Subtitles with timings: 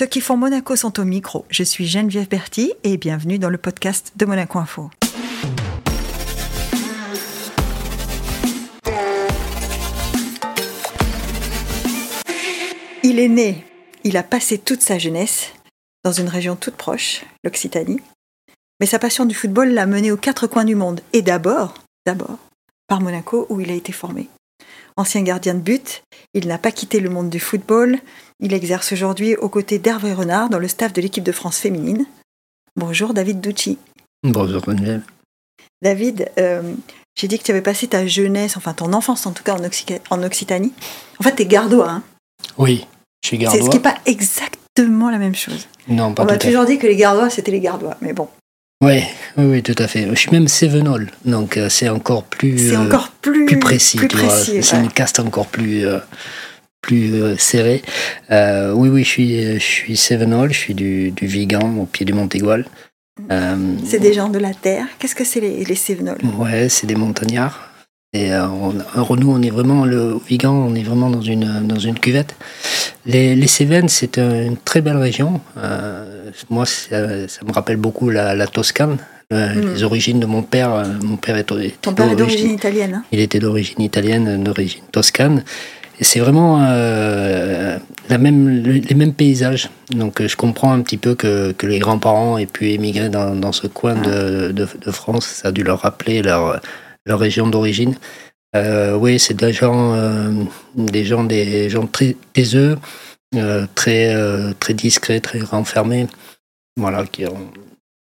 [0.00, 1.44] Ceux qui font Monaco sont au micro.
[1.50, 4.88] Je suis Geneviève Berti et bienvenue dans le podcast de Monaco Info.
[13.02, 13.66] Il est né,
[14.02, 15.52] il a passé toute sa jeunesse
[16.02, 18.00] dans une région toute proche, l'Occitanie.
[18.80, 21.02] Mais sa passion du football l'a mené aux quatre coins du monde.
[21.12, 21.74] Et d'abord,
[22.06, 22.38] d'abord,
[22.86, 24.30] par Monaco où il a été formé.
[25.00, 26.02] Ancien gardien de but,
[26.34, 27.98] il n'a pas quitté le monde du football.
[28.38, 32.04] Il exerce aujourd'hui aux côtés d'Hervé Renard dans le staff de l'équipe de France féminine.
[32.76, 33.78] Bonjour David Ducci.
[34.22, 35.00] Bonjour Geneviève.
[35.80, 36.74] David, euh,
[37.16, 39.60] j'ai dit que tu avais passé ta jeunesse, enfin ton enfance en tout cas en,
[39.60, 40.74] Occ- en Occitanie.
[41.18, 42.02] En fait, t'es gardois, hein
[42.58, 42.86] Oui,
[43.22, 43.62] je suis C'est gardois.
[43.64, 45.66] ce qui n'est pas exactement la même chose.
[45.88, 47.96] Non, pas On tout m'a toujours dit que les gardois, c'était les gardois.
[48.02, 48.28] Mais bon,
[48.82, 49.02] Oui,
[49.36, 50.08] oui, tout à fait.
[50.08, 53.98] Je suis même Sévenol, donc euh, c'est encore plus, c'est euh, encore plus, plus précis.
[53.98, 54.08] plus
[54.62, 55.98] C'est une caste encore plus, euh,
[56.80, 57.82] plus serrée.
[58.30, 62.14] Oui, oui, je suis, je suis Sévenol, je suis du, du Vigan, au pied du
[62.14, 62.64] Montégoal.
[63.84, 64.86] C'est des gens de la terre.
[64.98, 67.69] Qu'est-ce que c'est les, les Cévenols Ouais, c'est des montagnards.
[68.12, 71.62] Et euh, on, alors, nous, on est vraiment, le Vigan, on est vraiment dans une,
[71.64, 72.34] dans une cuvette.
[73.06, 75.40] Les, les Cévennes, c'est un- une très belle région.
[75.56, 78.98] Euh, moi, ça, ça me rappelle beaucoup la, la Toscane.
[79.32, 79.74] Euh, Mm.
[79.74, 80.70] Les origines de mon père.
[81.04, 81.44] Mon père est,
[81.80, 82.94] Ton père est d'origine italienne.
[82.94, 85.44] hein il était d'origine italienne, d'origine toscane.
[86.00, 89.70] Et c'est vraiment euh, la même, le- les mêmes paysages.
[89.92, 93.52] Donc je comprends un petit peu que, que les grands-parents aient pu émigrer dans, dans
[93.52, 95.26] ce coin de, de, de France.
[95.26, 96.60] Ça a dû leur rappeler leur,
[97.10, 97.94] leur région d'origine.
[98.56, 100.32] Euh, oui, c'est des gens, euh,
[100.76, 102.78] des gens, des gens très taiseux,
[103.36, 106.06] euh, très, euh, très discrets, très renfermés.
[106.76, 107.50] Voilà, qui ont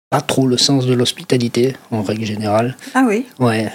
[0.09, 2.75] pas trop le sens de l'hospitalité en règle générale.
[2.93, 3.25] Ah oui.
[3.39, 3.71] Ouais,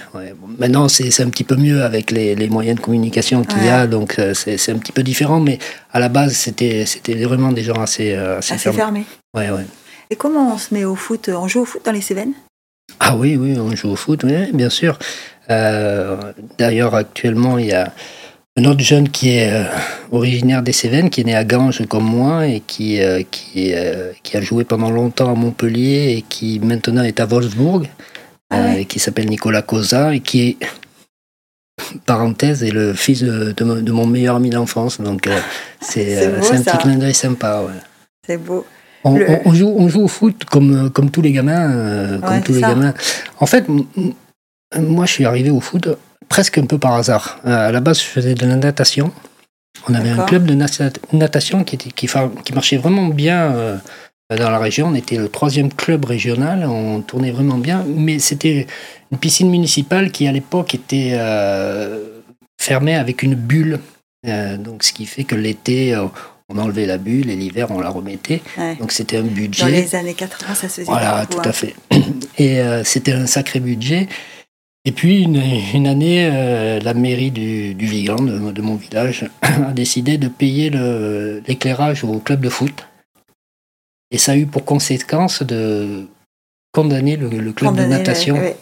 [0.59, 3.87] maintenant c'est un petit peu mieux avec les, les moyens de communication qu'il y a,
[3.87, 5.57] donc c'est un petit peu différent, mais
[5.91, 8.77] à la base c'était c'était vraiment des gens assez, assez, Assez fermés.
[8.77, 9.03] fermé.
[9.35, 9.65] Ouais, ouais.
[10.11, 12.33] Et comment on se met au foot On joue au foot dans les Cévennes?
[12.99, 14.97] Ah oui, oui, on joue au foot, oui, bien sûr.
[15.49, 16.17] Euh,
[16.57, 17.93] D'ailleurs, actuellement, il y a
[18.57, 19.63] un autre jeune qui est euh,
[20.11, 23.73] originaire des Cévennes, qui est né à Ganges comme moi et qui, euh, qui,
[24.23, 27.87] qui a joué pendant longtemps à Montpellier et qui maintenant est à Wolfsburg,
[28.49, 28.85] Ah ouais.
[28.85, 30.57] qui s'appelle Nicolas Cosa et qui est,
[32.05, 34.99] parenthèse, est le fils de, de, mon- de mon meilleur ami d'enfance.
[34.99, 35.29] Donc,
[35.79, 37.61] c'est un petit clin d'œil sympa.
[37.61, 37.73] Ouais.
[38.25, 38.65] C'est beau.
[39.03, 41.71] On, Le- on- on joue, on joue au foot comme, comme tous les gamins.
[41.71, 42.69] euh, comme Ouais, tous les ça.
[42.69, 42.93] gamins.
[43.39, 43.65] En fait,
[44.77, 45.87] moi, je suis arrivé au foot
[46.29, 47.39] presque un peu par hasard.
[47.45, 49.11] Euh, à la base, je faisais de la natation.
[49.87, 53.51] On avait un club de nata- natation qui, était, qui, fa- qui marchait vraiment bien
[53.53, 53.77] euh,
[54.35, 54.87] dans la région.
[54.87, 56.65] On était le troisième club régional.
[56.65, 57.85] On tournait vraiment bien.
[57.87, 58.67] Mais c'était
[59.11, 62.03] une piscine municipale qui, à l'époque, était euh,
[62.59, 63.79] fermée avec une bulle.
[64.27, 66.07] Euh, donc, ce qui fait que l'été, euh,
[66.49, 68.41] on enlevait la bulle et l'hiver, on la remettait.
[68.57, 68.75] Ouais.
[68.75, 69.63] Donc c'était un budget.
[69.63, 71.49] Dans les années 80, ça se faisait Voilà, beaucoup, tout hein.
[71.49, 71.75] à fait.
[72.37, 74.07] Et euh, c'était un sacré budget.
[74.85, 75.41] Et puis une,
[75.73, 80.29] une année, euh, la mairie du, du Vigan, de, de mon village, a décidé de
[80.29, 82.87] payer le- l'éclairage au club de foot.
[84.11, 86.05] Et ça a eu pour conséquence de
[86.71, 88.35] condamner le, le club de natation.
[88.35, 88.57] ouais, ouais.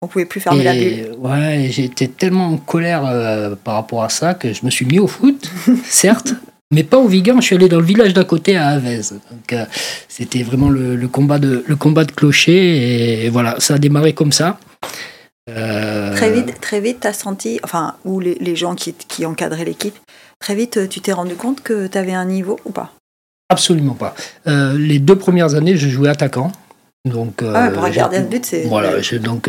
[0.00, 0.82] On pouvait plus fermer la bulle.
[0.82, 4.70] Et ouais, et j'étais tellement en colère euh, par rapport à ça que je me
[4.70, 5.50] suis mis au foot,
[5.84, 6.34] certes,
[6.70, 7.40] mais pas au Vigan.
[7.40, 8.96] Je suis allé dans le village d'à côté à Avez.
[9.30, 9.64] Donc euh,
[10.08, 14.12] c'était vraiment le, le combat de le combat de clocher et, voilà, ça a démarré
[14.12, 14.58] comme ça.
[15.50, 19.64] Euh, Très vite, très vite, t'as senti, enfin, ou les, les gens qui, qui encadraient
[19.64, 19.94] l'équipe,
[20.38, 22.92] très vite, euh, tu t'es rendu compte que tu avais un niveau ou pas?
[23.48, 24.14] Absolument pas.
[24.46, 26.52] Euh, les deux premières années, je jouais attaquant.
[27.06, 28.64] Donc, Ah ouais, pour un gardien de but, c'est.
[28.64, 29.48] Voilà, donc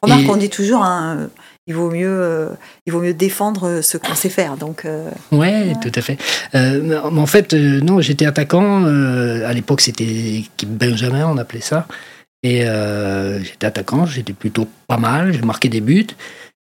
[0.00, 1.28] Remarque, et- on dit toujours, hein,
[1.68, 2.48] il, vaut mieux, euh,
[2.86, 4.56] il vaut mieux défendre euh, ce qu'on sait faire.
[4.56, 6.16] Donc, euh, Ouais, tout à fait.
[6.54, 8.84] Euh, en fait, non, j'étais attaquant.
[8.84, 11.86] à l'époque, c'était Benjamin, on appelait ça.
[12.42, 12.64] Et
[13.44, 16.06] j'étais attaquant, j'étais plutôt pas mal, j'ai marqué des buts.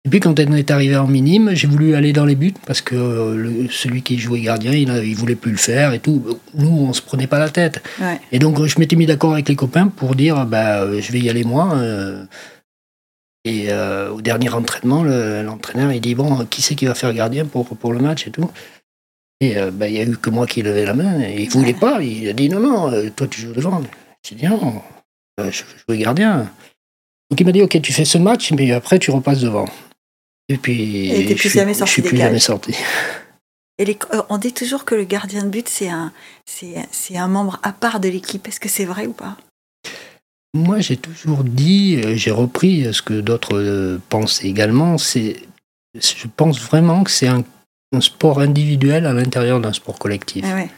[0.04, 2.82] Et puis quand on est arrivé en minime, j'ai voulu aller dans les buts parce
[2.82, 2.96] que
[3.36, 6.40] le- celui qui jouait gardien, il, il voulait plus le faire et tout.
[6.56, 7.84] Nous, on se prenait pas la tête.
[8.02, 8.20] ouais.
[8.32, 11.30] Et donc, je m'étais mis d'accord avec les copains pour dire, bah, je vais y
[11.30, 11.78] aller moi.
[13.44, 17.14] Et euh, au dernier entraînement, le- l'entraîneur, il dit, bon, qui c'est qui va faire
[17.14, 18.50] gardien pour, pour le match et tout
[19.40, 21.20] Et euh, bah, il y a eu que moi qui levais la main.
[21.22, 22.02] Et il voulait pas.
[22.04, 23.82] Il a dit, non, non, euh, toi, tu joues devant.
[24.28, 24.82] J'ai dit, non,
[25.40, 25.52] je veux
[25.88, 26.52] jouer gardien.
[27.32, 29.66] Donc, il m'a dit, ok, tu fais ce match, mais après, tu repasses devant.
[30.50, 32.76] Et puis, Et je suis- jamais sorti je suis plus jamais sorti.
[33.80, 33.98] Et les-
[34.30, 36.12] on dit toujours que le gardien de but, c'est un,
[36.46, 38.48] c'est un membre à part de l'équipe.
[38.48, 39.38] Est-ce que c'est vrai ou pas?
[40.54, 45.38] Moi, j'ai toujours dit, euh, j'ai repris euh, ce que d'autres euh, pensent également, c'est,
[45.96, 47.44] je pense vraiment que c'est un,
[47.96, 50.46] un sport individuel à l'intérieur d'un sport collectif.
[50.48, 50.70] Ah ouais.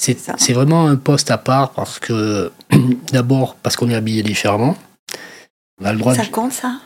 [0.00, 0.34] C'est Ça.
[0.38, 2.52] c'est vraiment un poste à part parce que,
[3.12, 4.76] d'abord, parce qu'on est habillé différemment.
[5.80, 6.28] On a le droit Ça de...
[6.30, 6.78] compte ça?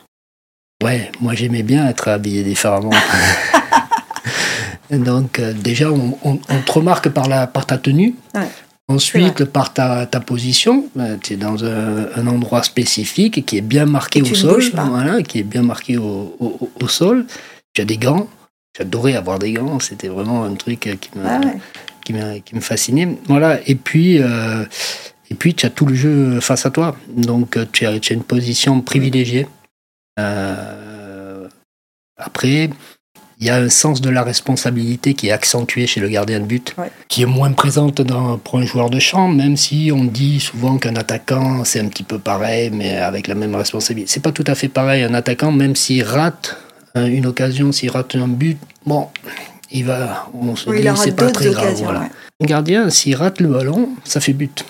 [0.82, 2.90] Ouais, moi j'aimais bien être habillé différemment.
[4.90, 8.14] Donc, euh, déjà, on, on- on te remarque par, la, par ta tenue.
[8.34, 8.48] Ouais.
[8.90, 10.86] Ensuite, par ta, ta position,
[11.22, 14.60] tu es dans un, un endroit spécifique qui est bien marqué Et au sol.
[14.74, 17.24] Voilà, qui est bien marqué au, au- au sol.
[17.72, 18.26] Tu as des gants.
[18.76, 19.78] J'adorais avoir des gants.
[19.78, 21.56] C'était vraiment un truc euh, qui me, Ah ouais.
[22.04, 23.16] qui me, qui me fascinait.
[23.26, 23.60] Voilà.
[23.68, 24.64] Et puis, euh,
[25.30, 26.96] et puis tu as tout le jeu face à toi.
[27.16, 29.46] Donc, euh, tu as, tu as une position privilégiée.
[30.18, 31.46] Euh,
[32.16, 32.70] après,
[33.40, 36.44] il y a un sens de la responsabilité qui est accentué chez le gardien de
[36.44, 36.90] but, Ouais.
[37.08, 40.76] qui est moins présente dans, pour un joueur de champ, même si on dit souvent
[40.78, 44.10] qu'un attaquant, c'est un petit peu pareil, mais avec la même responsabilité.
[44.12, 45.02] C'est pas tout à fait pareil.
[45.04, 46.56] Un attaquant, même s'il rate
[46.96, 49.08] euh, une occasion, s'il rate un but, bon,
[49.72, 51.74] il va, on se Oui, dit, c'est pas très grave.
[51.82, 52.00] voilà.
[52.00, 52.06] ouais.
[52.42, 54.64] Un gardien, s'il rate le ballon, ça fait but.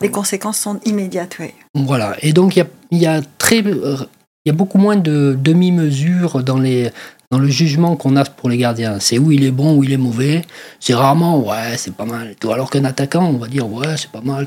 [0.00, 1.52] Les conséquences sont immédiates, oui.
[1.74, 2.16] Voilà.
[2.22, 4.06] Et donc, il y a, y a très, il
[4.46, 6.90] y a beaucoup moins de demi-mesures dans les
[7.30, 9.00] dans le jugement qu'on a pour les gardiens.
[9.00, 10.42] C'est où il est bon, où il est mauvais.
[10.80, 12.34] C'est rarement, ouais, c'est pas mal.
[12.40, 12.50] tout.
[12.52, 14.46] Alors qu'un attaquant, on va dire, ouais, c'est pas mal.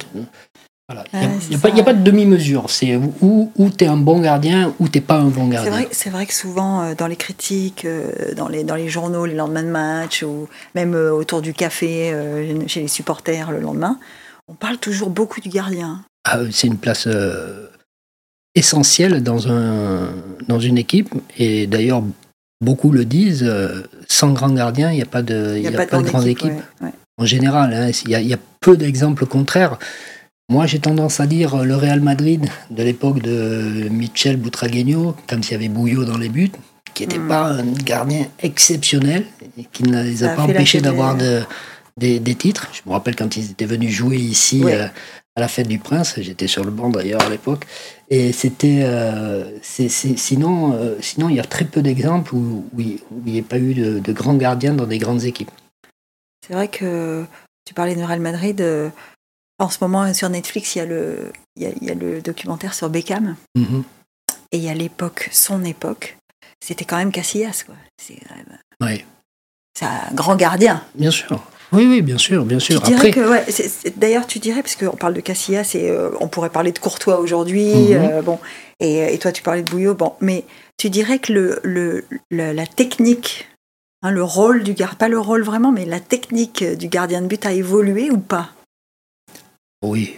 [0.90, 1.06] Voilà.
[1.14, 2.70] Il n'y a, pas- a de demi-mesure.
[2.70, 5.86] C'est où, où tu es un bon gardien, ou tu pas un bon gardien.
[5.92, 9.36] c'est vrai que souvent, euh, dans les critiques, euh, dans les, dans les journaux, les
[9.36, 12.14] lendemains de match, ou même euh, autour du café,
[12.68, 14.00] chez les supporters le lendemain,
[14.48, 16.04] on parle toujours beaucoup du gardien.
[16.26, 17.08] Ah, c'est une place
[18.56, 20.10] essentielle dans, un,
[20.48, 21.14] dans une équipe.
[21.38, 22.04] Et d'ailleurs,
[22.62, 25.86] beaucoup le disent, euh, sans grand gardien, il n'y a pas de, y a pas
[25.86, 26.52] de grande équipe.
[26.52, 26.94] ouais, ouais.
[27.18, 27.74] en général.
[27.74, 27.92] hein.
[28.06, 29.78] Il y, a, y a peu d'exemples contraires.
[30.50, 35.54] Moi, j'ai tendance à dire le Real Madrid de l'époque de Michel Boutragueño, comme s'il
[35.54, 36.52] y avait Bouillot dans les buts,
[36.94, 37.28] qui n'était Mm.
[37.28, 39.24] pas un gardien exceptionnel,
[39.58, 41.42] et qui ne les a a pas empêchés d'avoir de-
[41.98, 42.68] des, des titres.
[42.74, 44.74] Je me rappelle quand ils étaient venus jouer ici Ouais.
[44.76, 44.88] euh,
[45.36, 47.66] à la fête du Prince, j'étais sur le banc d'ailleurs à l'époque,
[48.10, 48.82] et c'était.
[48.84, 53.34] euh, sinon, euh, sinon, il y a très peu d'exemples où, où il où il
[53.34, 55.52] n'y a pas eu de, de grands gardiens dans des grandes équipes.
[56.46, 57.26] C'est vrai que
[57.66, 58.60] tu parlais de Real Madrid.
[58.62, 58.90] euh,
[59.60, 61.94] en ce moment, sur Netflix, il y, a le, il, y a, il y a
[61.94, 63.36] le documentaire sur Beckham.
[63.56, 63.84] Mhm.
[64.52, 66.18] Et il y a l'époque, son époque.
[66.60, 67.76] C'était quand même Casillas, quoi.
[68.82, 69.06] Ouais.
[69.78, 70.84] c'est un grand gardien.
[70.96, 71.42] Bien sûr.
[71.74, 72.84] Oui, oui, bien sûr, bien sûr.
[72.86, 73.46] Après, ouais,
[73.96, 77.20] d'ailleurs, tu dirais, parce qu'on parle de Casillas et euh, on pourrait parler de Courtois
[77.20, 78.02] aujourd'hui, Mhm.
[78.02, 78.40] euh, bon,
[78.80, 80.44] et, et toi tu parlais de Bouillot, bon, mais
[80.78, 83.48] tu dirais que le, le, le- la technique,
[84.02, 87.28] hein, le rôle du gardien, pas le rôle vraiment, mais la technique du gardien de
[87.28, 88.50] but a évolué ou pas?
[89.84, 90.18] Oui,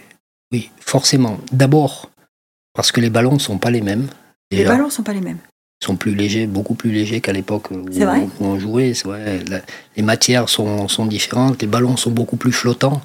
[0.52, 1.38] oui, forcément.
[1.52, 2.10] D'abord,
[2.72, 4.08] parce que les ballons ne sont pas les mêmes.
[4.50, 5.38] Les ballons sont pas les mêmes.
[5.84, 7.84] Sont plus légers, beaucoup plus légers qu'à l'époque où,
[8.40, 8.94] on jouait.
[9.06, 9.40] vrai.
[9.50, 9.60] La-
[9.98, 13.02] les matières sont, sont différentes, les ballons sont beaucoup plus flottants.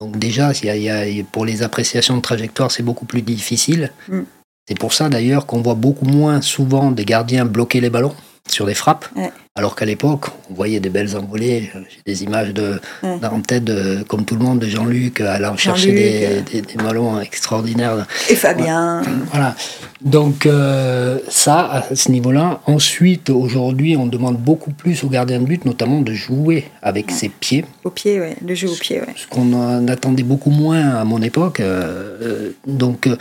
[0.00, 3.92] Donc déjà, a- y a- pour les appréciations de trajectoire, c'est beaucoup plus difficile.
[4.08, 4.20] Mm.
[4.66, 8.14] C'est pour ça d'ailleurs qu'on voit beaucoup moins souvent des gardiens bloquer les ballons
[8.48, 9.06] sur des frappes.
[9.16, 9.30] Ouais.
[9.56, 11.70] Alors qu'à l'époque, on voyait des belles envolées.
[11.74, 13.18] J'ai des images de, Ouais.
[13.24, 16.40] en tête, de, comme tout le monde, de Jean-Luc allant chercher Jean-Luc, des, euh.
[16.62, 18.04] des- des ballons extraordinaires.
[18.28, 19.02] Et Fabien,
[19.32, 19.54] Voilà.
[20.00, 21.60] Donc euh, ça,
[21.90, 22.60] à ce niveau-là.
[22.66, 27.28] Ensuite, aujourd'hui, on demande beaucoup plus aux gardiens de but, notamment de jouer avec ses
[27.28, 29.06] pieds, au pied, ouais, le jeu au pied, ouais.
[29.16, 31.60] ce qu'on en attendait beaucoup moins à mon époque.
[31.60, 33.16] Euh, euh, donc, euh,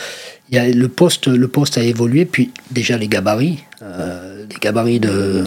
[0.53, 2.25] y a le poste, le poste a évolué.
[2.25, 5.43] Puis déjà les gabarits, euh, les gabarits de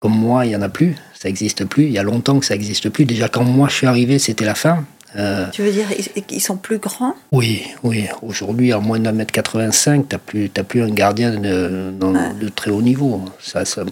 [0.00, 0.94] comme moi, il y en a plus.
[1.18, 1.84] Ça n'existe plus.
[1.84, 3.04] Il y a longtemps que ça n'existe plus.
[3.04, 4.84] Déjà quand moi je suis arrivé, c'était la fin.
[5.16, 5.86] Euh, Tu veux dire,
[6.30, 7.14] ils, sont plus grands?
[7.32, 8.04] Oui, oui.
[8.20, 12.34] Aujourd'hui, à moins d'un mètre 85, t'as plus, t'as plus un gardien de, dans- Ouais.
[12.38, 13.24] de très haut niveau.
[13.40, 13.84] Ça, ça,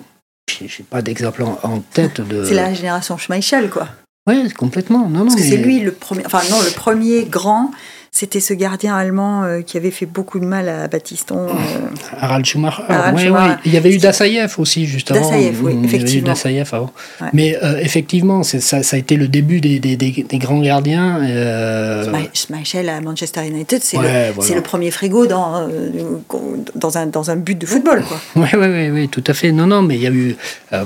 [0.50, 2.44] j'ai j'ai pas d'exemple en, en tête de.
[2.44, 3.88] C'est la génération Schmeichel, quoi.
[4.26, 5.08] Ouais, complètement.
[5.08, 5.24] Non, non.
[5.26, 7.70] Parce que c'est lui le premier, enfin non, le premier grand,
[8.16, 11.48] c'était ce gardien allemand euh, qui avait fait beaucoup de mal à Batiston.
[11.48, 11.52] euh,
[12.20, 12.82] Harald Schumacher.
[12.88, 13.50] Harald ouais, Schumacher.
[13.50, 13.56] ouais.
[13.64, 15.20] Il y avait eu Dassaïev aussi, juste avant.
[15.20, 16.28] Dassaïev, oui, Il y avait eu effectivement.
[16.28, 16.92] Dassaïev avant.
[17.20, 17.26] Ouais.
[17.32, 21.18] Mais euh, effectivement, ça, ça a été le début des, des, des- des grands gardiens.
[21.26, 24.48] Schmei- Schmeichel à Manchester United, c'est Ouais, le, voilà.
[24.48, 25.68] c'est le premier frigo dans,
[26.76, 28.04] dans, un, dans un but de football.
[28.36, 29.50] Oui, oui, oui, tout à fait.
[29.50, 30.36] Non, non, mais il y a eu,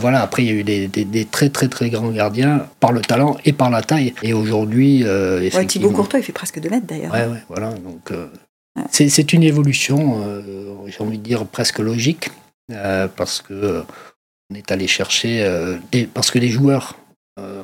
[0.00, 3.36] voilà, après il y a eu des, très, très, très grands gardiens par le talent
[3.44, 4.14] et par la taille.
[4.22, 5.88] Et aujourd'hui, euh, Ouais, effectivement.
[5.88, 7.12] Thibaut Courtois, il fait presque 2 mètres d'ailleurs.
[7.26, 7.72] Ouais, ouais, voilà.
[7.72, 8.26] Donc, euh,
[8.90, 10.42] c'est, une évolution, euh,
[10.86, 12.30] j'ai envie de dire presque logique,
[12.72, 13.82] euh, parce que euh,
[14.50, 15.46] on est allé chercher,
[15.92, 16.96] des- parce que les joueurs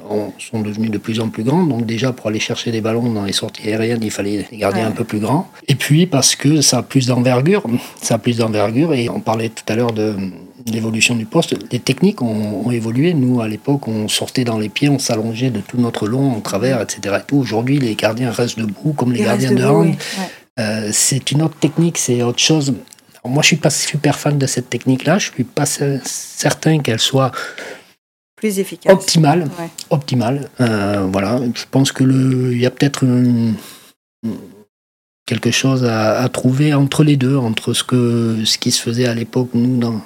[0.08, 1.64] ont- sont devenus de plus en plus grands.
[1.64, 4.88] Donc déjà, pour aller chercher des ballons dans les sorties aériennes, il fallait gardiens Ouais.
[4.88, 5.50] un peu plus grands.
[5.66, 7.64] Et puis parce que ça a plus d'envergure,
[8.02, 8.92] ça a plus d'envergure.
[8.94, 10.14] Et on parlait tout à l'heure de,
[10.66, 11.54] l'évolution du poste.
[11.72, 13.12] Les techniques ont, ont évolué.
[13.14, 16.40] Nous, à l'époque, on sortait dans les pieds, on s'allongeait de tout notre long en
[16.40, 17.18] travers, etc.
[17.28, 17.34] Et.
[17.34, 19.86] Aujourd'hui, les gardiens restent debout, comme les gardiens de hand.
[19.86, 19.96] oui.
[20.18, 20.30] Ouais.
[20.60, 22.74] Euh, c'est une autre technique, c'est autre chose.
[23.22, 25.18] Alors, moi, je suis pas super fan de cette technique-là.
[25.18, 27.32] Je suis pas cer- certain qu'elle soit
[28.36, 28.92] Plus efficace.
[28.92, 29.50] optimale.
[29.58, 29.68] Ouais.
[29.90, 30.48] Optimale.
[30.60, 31.40] Euh, voilà.
[31.54, 33.54] Je pense que le, il y a peut-être une-
[35.26, 39.06] quelque chose à, à trouver entre les deux, entre ce que ce qui se faisait
[39.06, 40.00] à l'époque nous dans,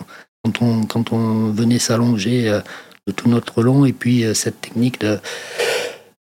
[0.45, 2.61] quand on quand on venait s'allonger euh,
[3.07, 5.19] de tout notre long et puis euh, cette technique de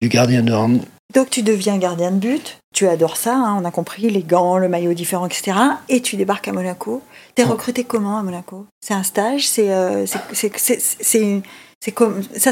[0.02, 0.82] du gardien de hand.
[1.16, 4.58] Donc tu deviens gardien de but, tu adores ça, hein, on a compris, les gants,
[4.58, 5.58] le maillot différent, etc.
[5.88, 7.02] Et tu débarques à Monaco.
[7.34, 7.52] T'es Oh.
[7.52, 8.66] recruté comment à Monaco?
[8.82, 10.20] C'est un stage C'est euh, ça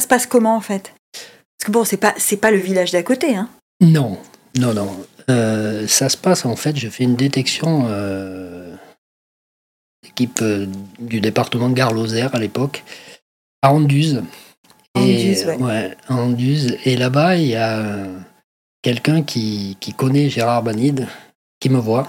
[0.02, 0.94] se passe comment en fait?
[1.12, 3.50] Parce que bon, c'est pas c'est pas le village d'à côté, hein.
[3.82, 4.18] Non,
[4.58, 4.96] non, non.
[5.30, 8.74] Euh, ça se passe en fait, je fais une détection euh,
[10.08, 10.68] équipe euh,
[11.00, 12.84] du département de Gare-Lozère à l'époque,
[13.62, 14.24] à Anduze.
[14.96, 15.58] Anduze, Et, ouais.
[15.58, 16.78] ouais, à Anduze.
[16.86, 18.06] Et là-bas, il y a
[18.82, 21.08] quelqu'un qui, qui connaît Gérard Banide,
[21.60, 22.08] qui me voit,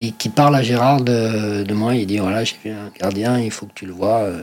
[0.00, 1.94] et qui parle à Gérard de, de moi.
[1.94, 4.20] Il dit voilà, j'ai vu un gardien, il faut que tu le vois.
[4.20, 4.42] euh.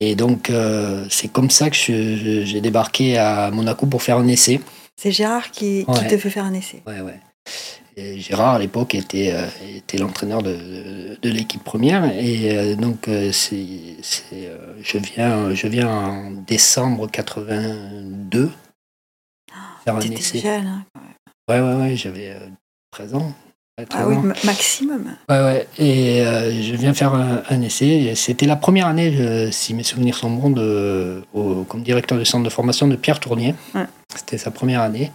[0.00, 4.60] Et donc, euh, c'est comme ça que j'ai débarqué à Monaco pour faire un essai.
[4.96, 6.82] C'est Gérard qui, te fait faire un essai.
[6.86, 7.18] Ouais, ouais.
[7.96, 9.46] Et Gérard, à l'époque, était, euh,
[9.76, 12.04] était l'entraîneur de, de, de l'équipe première.
[12.16, 13.66] Et euh, donc, euh, c'est,
[14.02, 14.50] c'est,
[14.82, 18.50] je, viens, je viens en décembre 82
[19.84, 20.38] faire un essai.
[20.38, 20.66] jeune.
[20.66, 20.84] hein.
[21.48, 22.38] Ouais, ouais, ouais, j'avais euh,
[22.90, 23.32] 13 ans.
[23.78, 24.22] Ouais, 13 Ah oui, ans.
[24.22, 25.16] ma- maximum.
[25.28, 25.68] Ouais, ouais.
[25.78, 26.24] Et
[26.62, 28.14] je viens faire un, un essai.
[28.16, 32.24] C'était la première année, je- si mes souvenirs sont bons, de, au- comme directeur du
[32.24, 33.54] centre de formation de Pierre Tournier.
[33.74, 33.84] Ouais.
[34.14, 35.12] C'était sa première année.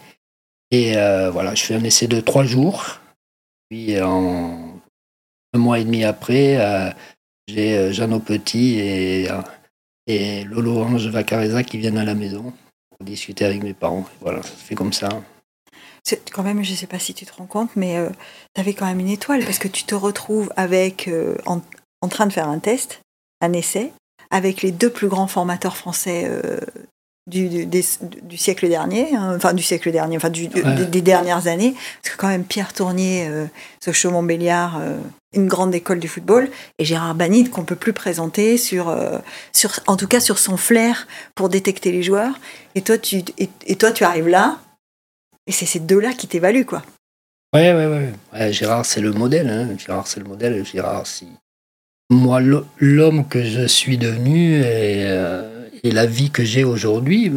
[0.71, 2.99] Et euh, voilà, je fais un essai de trois jours.
[3.69, 4.79] Puis en
[5.53, 6.91] un mois et demi après, euh,
[7.47, 9.41] j'ai euh, Jeannot Petit et, euh,
[10.07, 12.53] et Lolo Ange Vacareza qui viennent à la maison
[12.89, 14.05] pour discuter avec mes parents.
[14.21, 15.09] Voilà, ça fait comme ça.
[16.03, 18.09] C'est quand même, je sais pas si tu te rends compte, mais euh,
[18.53, 21.61] tu avais quand même une étoile parce que tu te retrouves avec euh, en,
[22.01, 23.01] en train de faire un test,
[23.41, 23.91] un essai,
[24.31, 26.59] avec les deux plus grands formateurs français euh,
[27.29, 27.86] du, du, des-
[28.24, 30.75] du siècle dernier, hein, enfin du siècle dernier, enfin du, Ouais.
[30.75, 33.45] des, des dernières années, parce que quand même Pierre Tournier, euh,
[33.83, 34.98] Sochaux-Montbéliard, euh,
[35.33, 39.19] une grande école du football, et Gérard Banide qu'on peut plus présenter sur, euh,
[39.53, 42.39] sur, en tout cas sur son flair pour détecter les joueurs.
[42.75, 44.59] Et toi, tu, et, et toi, tu arrives là,
[45.48, 46.81] et c'est ces deux-là qui t'évaluent, quoi.
[47.53, 48.09] Ouais, ouais, ouais.
[48.33, 49.50] Ouais, Gérard, c'est le modèle.
[49.50, 49.75] Hein.
[49.77, 50.63] Gérard, c'est le modèle.
[50.65, 51.27] Gérard, si.
[52.12, 57.31] Moi, l'ho- l'homme que je suis devenu et, euh, et la vie que j'ai aujourd'hui,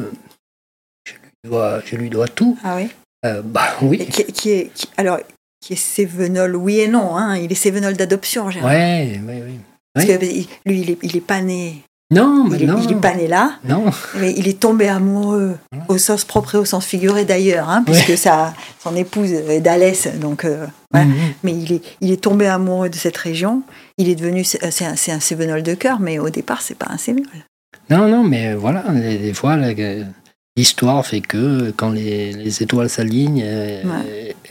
[1.05, 2.59] je lui dois, je lui dois tout.
[2.65, 2.89] Ah oui.
[3.25, 4.07] Euh, bah Et oui.
[4.07, 5.19] qui, qui est, qui- alors,
[5.61, 7.17] qui est Sévenol, oui et non.
[7.17, 7.37] Hein.
[7.37, 8.71] Il est Sévenol d'adoption, Gérard.
[8.71, 9.59] Ouais, ouais, oui.
[9.95, 10.19] Parce ouais.
[10.19, 10.25] que
[10.69, 11.83] lui, il est, il est pas né.
[12.13, 12.79] Non, mais Il est, non.
[12.83, 13.87] il est pas né là, Non.
[14.17, 15.57] mais il est tombé amoureux
[15.89, 20.09] au sens propre et au sens figuré d'ailleurs, hein, puisque sa, son épouse est d'Alès,
[20.21, 20.45] donc.
[20.45, 20.67] euh.
[20.93, 21.15] Mhm.
[21.43, 23.63] Mais il est, il est tombé amoureux de cette région.
[23.97, 26.89] Il est devenu, c'est un, c'est un Sévenol de cœur, mais au départ, c'est pas
[26.91, 27.29] un Sévenol.
[27.91, 29.57] Non, non, mais voilà, des, des fois,
[30.57, 33.45] l'histoire fait que quand les, les étoiles s'alignent,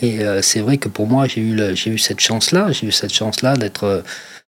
[0.02, 2.92] et euh, c'est vrai que pour moi, j'ai eu, le- eu cette chance-là, j'ai eu
[2.92, 4.04] cette chance-là d'être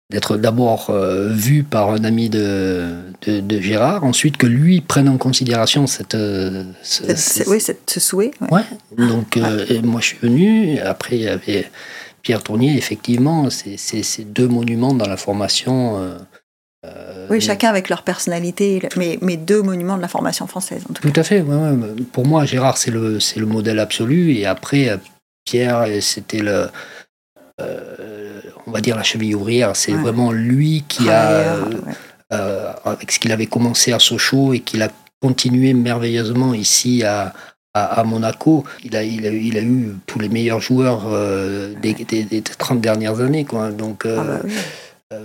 [0.09, 2.93] d'être d'abord euh, vu par un ami de,
[3.25, 6.15] de, de Gérard, ensuite que lui prenne en considération cette...
[6.15, 8.31] euh, ce- C'est- ce- c'est- oui, ce souhait.
[8.39, 8.47] ouais.
[8.49, 8.63] Ouais,
[9.09, 9.35] donc
[9.69, 11.69] et moi je suis venu, après il y avait
[12.21, 15.97] Pierre Tournier, effectivement, c'est deux monuments dans la formation.
[16.85, 20.93] Euh, Oui, chacun avec leur personnalité, mais, mais deux monuments de la formation française, en
[20.93, 21.21] tout cas.
[21.21, 21.41] À fait.
[21.41, 21.87] ouais, ouais.
[22.11, 24.33] Pour moi, Gérard, c'est le, c'est le modèle absolu.
[24.33, 24.97] Et après, euh,
[25.45, 26.67] Pierre, euh, c'était le.
[27.61, 29.75] euh, on va dire la cheville ouvrière.
[29.75, 30.01] C'est Ouais.
[30.01, 31.55] vraiment lui qui a,
[32.33, 34.89] euh, avec ce qu'il avait commencé à Sochaux et qu'il a
[35.21, 37.33] continué merveilleusement ici à,
[38.05, 38.63] Monaco.
[38.83, 42.23] Il a, il, a, eu- il a eu tous les meilleurs joueurs euh, des, des,
[42.23, 43.45] des 30 dernières années.
[43.45, 43.71] Quoi.
[43.71, 45.17] Donc, euh, Ah bah oui.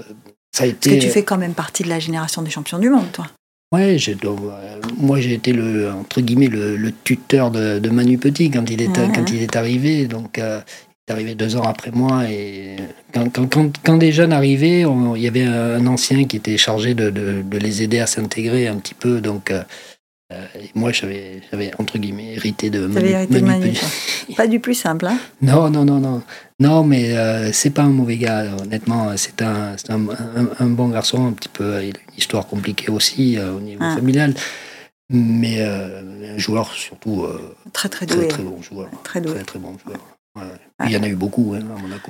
[0.55, 2.91] Ça a Parce que tu fais quand même partie de la génération des champions du
[2.91, 3.27] monde, toi.
[3.75, 8.19] Ouais, donc, euh, moi j'ai été le entre guillemets le, le tuteur de, de Manu
[8.19, 10.07] Petit quand il est quand il est arrivé.
[10.07, 10.61] Donc euh,
[11.09, 12.77] il est arrivé deux ans après moi et
[13.15, 16.59] quand, quand, quand, quand des jeunes arrivaient, on- il y avait un ancien qui était
[16.59, 19.23] chargé de, de, de les aider à s'intégrer un petit peu.
[19.23, 19.63] Donc euh, euh,
[20.75, 21.41] moi j'avais
[21.79, 23.73] entre guillemets hérité de hérité Manu.
[24.37, 26.23] Pas du plus simple, hein Non, non, non, non.
[26.61, 29.11] Non, mais euh, c'est pas un mauvais gars, honnêtement.
[29.17, 31.83] C'est un, un, un- un bon garçon, un petit peu.
[31.83, 33.95] Il a une histoire compliquée aussi euh, au niveau Ah.
[33.97, 34.35] familial.
[35.11, 38.29] Mais euh, un joueur surtout euh, Très très très, doué.
[38.29, 38.89] très bon joueur.
[39.03, 39.35] Très doué.
[39.35, 39.99] Très, très bon joueur.
[40.87, 41.61] Il y en a eu beaucoup hein.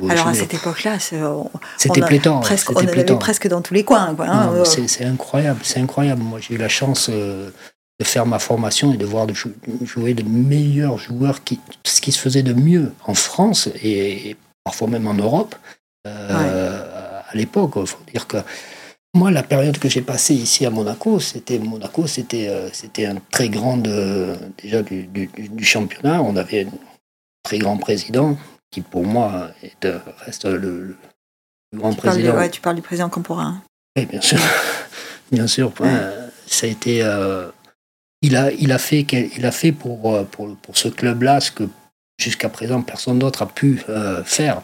[0.09, 2.41] Alors à cette époque-là, c'était pléthore.
[2.43, 4.15] Presque, on en avait presque dans tous les coins.
[4.21, 6.23] Hein, c'est incroyable, c'est incroyable.
[6.23, 7.51] Moi, j'ai eu la chance euh,
[8.01, 12.13] de faire ma formation et de voir de jouer les meilleurs joueurs, qui, ce qui
[12.13, 15.55] se faisait de mieux en France et, parfois même en Europe
[16.07, 17.73] euh, à l'époque.
[17.77, 18.39] Il faut dire que
[19.15, 23.17] moi, la période que j'ai passée ici à Monaco, c'était Monaco, c'était euh, c'était un
[23.31, 26.23] très grand déjà du, du, championnat.
[26.23, 26.71] On avait un
[27.43, 28.39] très grand président
[28.71, 29.87] qui, pour moi, est,
[30.25, 30.97] reste le,
[31.75, 32.33] grand président.
[32.33, 33.63] Parles, tu parles du président contemporain.
[33.97, 34.39] Oui, bien sûr,
[35.31, 35.73] bien sûr.
[36.47, 37.03] ça a été.
[38.23, 41.41] Euh, il a il a fait il a fait pour euh, pour, pour ce club-là
[41.41, 41.65] ce que
[42.19, 43.81] jusqu'à présent personne d'autre a pu
[44.25, 44.63] faire.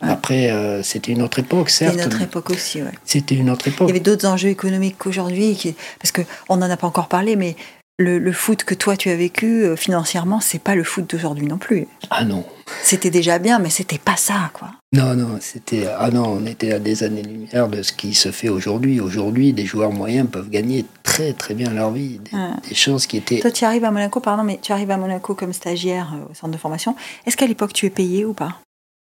[0.00, 1.94] Après, euh, c'était une autre époque, certes.
[1.94, 2.92] C'était une autre époque aussi, ouais.
[3.04, 3.88] C'était une autre époque.
[3.88, 7.56] Il y avait d'autres enjeux économiques qu'aujourd'hui, parce qu'on n'en a pas encore parlé, mais
[7.98, 11.58] le, foot que toi tu as vécu euh, financièrement, c'est pas le foot d'aujourd'hui non
[11.58, 11.88] plus.
[12.10, 12.44] Ah non.
[12.82, 14.70] C'était déjà bien, mais c'était pas ça, quoi.
[14.92, 18.48] Non, non, c'était ah non, on était à des années-lumière de ce qui se fait
[18.48, 19.00] aujourd'hui.
[19.00, 22.20] Aujourd'hui, des joueurs moyens peuvent gagner très très bien leur vie,
[22.68, 23.40] des, choses qui étaient.
[23.40, 26.34] Toi, tu arrives à Monaco, pardon, mais tu arrives à Monaco comme stagiaire euh, au
[26.34, 26.94] centre de formation.
[27.26, 28.58] Est-ce qu'à l'époque tu es payé ou pas?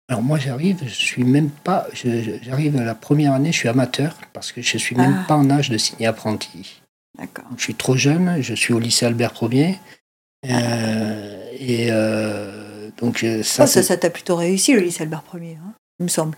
[0.10, 4.16] Alors moi j'arrive, je suis même pas, j'arrive à la première année, je suis amateur
[4.32, 5.28] parce que je suis même ah.
[5.28, 6.80] pas en âge de signer apprenti.
[7.58, 9.80] Je suis trop jeune, je suis au lycée Albert Ier.
[10.46, 15.74] Euh, et euh, donc ça, oh, ça, t'a plutôt réussi le lycée Albert Ier, hein,
[16.00, 16.38] il me semble.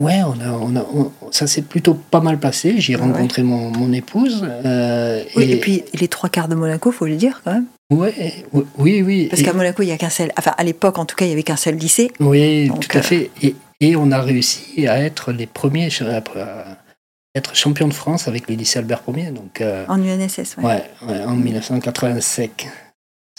[0.00, 0.86] Ouais, on a, on a,
[1.32, 2.74] ça s'est plutôt pas mal passé.
[2.78, 4.46] J'ai rencontré mon, mon, épouse.
[4.46, 5.56] Euh, oui, et...
[5.56, 7.66] puis les trois quarts de Monaco, faut le dire quand même.
[7.90, 8.44] Ouais,
[8.76, 9.26] oui, oui.
[9.28, 10.30] Parce qu'à Monaco, il n'y a qu'un seul.
[10.38, 12.12] Enfin, à l'époque, en tout cas, il y avait qu'un seul lycée.
[12.20, 13.30] Oui, tout à euh, fait.
[13.42, 16.20] Et, et, on a réussi à être les premiers, à
[17.34, 19.30] être champion de France avec le lycée Albert Ier.
[19.30, 20.84] Donc, euh, en UNSS, ouais.
[21.02, 22.68] Ouais, en 1985.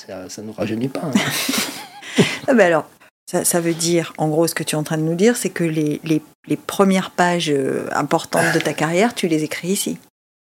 [0.07, 1.01] Ça, ne nous rajeunit pas.
[1.03, 1.11] Hein.
[2.47, 2.89] ah ben alors,
[3.27, 5.49] ça, veut dire, en gros, ce que tu es en train de nous dire, c'est
[5.49, 9.97] que les, les, les, premières pages euh, importantes de ta carrière, tu les écris ici.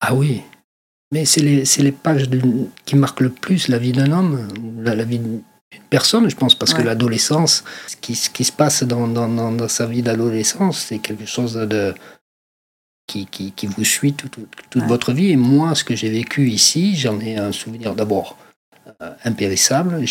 [0.00, 0.42] Ah oui,
[1.12, 2.28] mais c'est les, les, pages
[2.86, 4.48] qui marquent le plus la vie d'un homme,
[4.78, 5.42] la, la vie d'une
[5.90, 9.68] personne, je pense, parce que l'adolescence, ce qui, ce qui, se passe dans, dans, dans,
[9.68, 11.94] sa vie d'adolescence, c'est quelque chose de,
[13.06, 14.38] qui, qui, qui vous suit toute,
[14.70, 15.30] toute votre vie.
[15.30, 18.38] Et moi, ce que j'ai vécu ici, j'en ai un souvenir d'abord
[19.00, 20.04] euh, impérissable.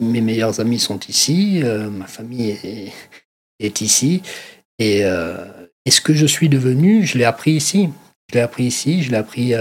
[0.00, 2.92] Mes meilleurs amis sont ici, euh, ma famille est,
[3.60, 4.22] est ici,
[4.78, 5.44] et, euh,
[5.84, 7.88] et, ce que je suis devenu, je l'ai appris ici.
[8.30, 9.54] Je l'ai appris ici, je l'ai appris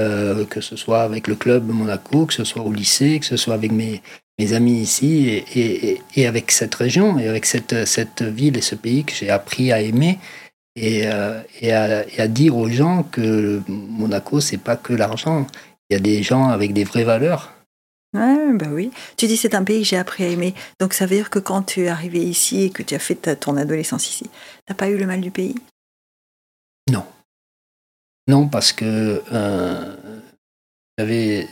[0.49, 3.53] que ce soit avec le club Monaco, que ce soit au lycée, que ce soit
[3.53, 4.01] avec mes,
[4.37, 8.61] mes amis ici, et, et, et, avec cette région, et avec cette, cette ville et
[8.61, 10.19] ce pays que j'ai appris à aimer.
[10.79, 15.47] Et, et, à, et, à, dire aux gens que Monaco, c'est pas que l'argent.
[15.89, 17.51] Il y a des gens avec des vraies valeurs.
[18.13, 18.91] Ouais, bah oui.
[19.17, 20.53] Tu dis c'est un pays que j'ai appris à aimer.
[20.79, 23.35] Donc ça veut dire que quand tu es arrivé ici et que tu as fait
[23.39, 24.29] ton adolescence ici,
[24.65, 25.55] t'as pas eu le mal du pays?
[26.91, 27.05] Non.
[28.27, 29.95] Non, parce que euh,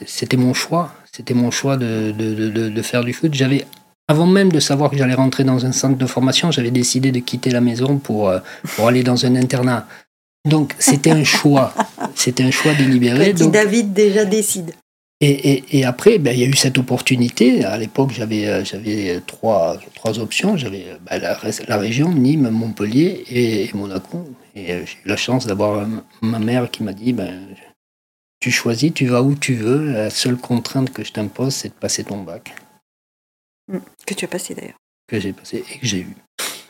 [0.05, 0.93] c'était mon choix.
[1.11, 3.33] C'était mon choix de, de, de, de, faire du foot.
[3.33, 3.65] J'avais,
[4.07, 7.19] avant même de savoir que j'allais rentrer dans un centre de formation, j'avais décidé de
[7.19, 8.39] quitter la maison pour, euh,
[8.75, 9.87] pour aller dans un internat.
[10.47, 11.73] Donc c'était un choix.
[12.15, 13.33] C'était un choix délibéré.
[13.33, 14.71] Petit David déjà décide.
[15.21, 17.65] Et, après, ben, il y a eu cette opportunité.
[17.65, 20.55] À l'époque, j'avais, euh, j'avais trois, trois options.
[20.55, 21.19] J'avais euh, ben,
[21.67, 24.29] la, région, Nîmes, Montpellier et, Monaco.
[24.55, 25.87] Et j'ai eu la chance d'avoir
[26.21, 27.41] ma mère qui m'a dit ben,
[28.39, 29.91] Tu choisis, tu vas où tu veux.
[29.91, 32.53] La seule contrainte que je t'impose, c'est de passer ton bac.
[33.67, 33.79] Mmh.
[34.05, 34.77] Que tu as passé d'ailleurs.
[35.07, 36.15] Que j'ai passé et que j'ai eu.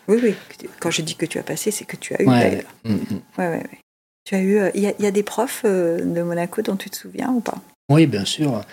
[0.07, 0.35] Oui, oui.
[0.79, 2.73] Quand je dis que tu as passé, c'est que tu as eu d'ailleurs.
[2.83, 3.21] Mmh, mmh.
[3.37, 3.79] Ouais, ouais, ouais.
[4.23, 4.59] Tu as eu.
[4.73, 7.57] Il y, y, a des profs de Monaco dont tu te souviens ou pas?
[7.89, 8.63] Oui, bien sûr.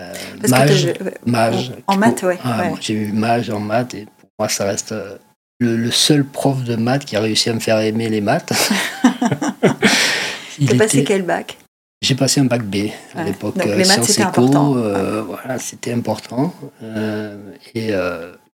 [0.00, 0.12] Euh,
[0.48, 0.92] mage,
[1.24, 4.90] mage, En, maths, ouais, ah, J'ai eu mage en maths et pour moi, ça reste
[4.90, 5.18] euh,
[5.60, 8.52] le, seul prof de maths qui a réussi à me faire aimer les maths.
[10.66, 11.58] T'as passé quel bac?
[12.04, 13.56] J'ai passé un bac B à l'époque.
[13.56, 14.76] Donc les maths, c'était important.
[14.76, 16.54] Euh, voilà, c'était important.
[17.74, 17.92] et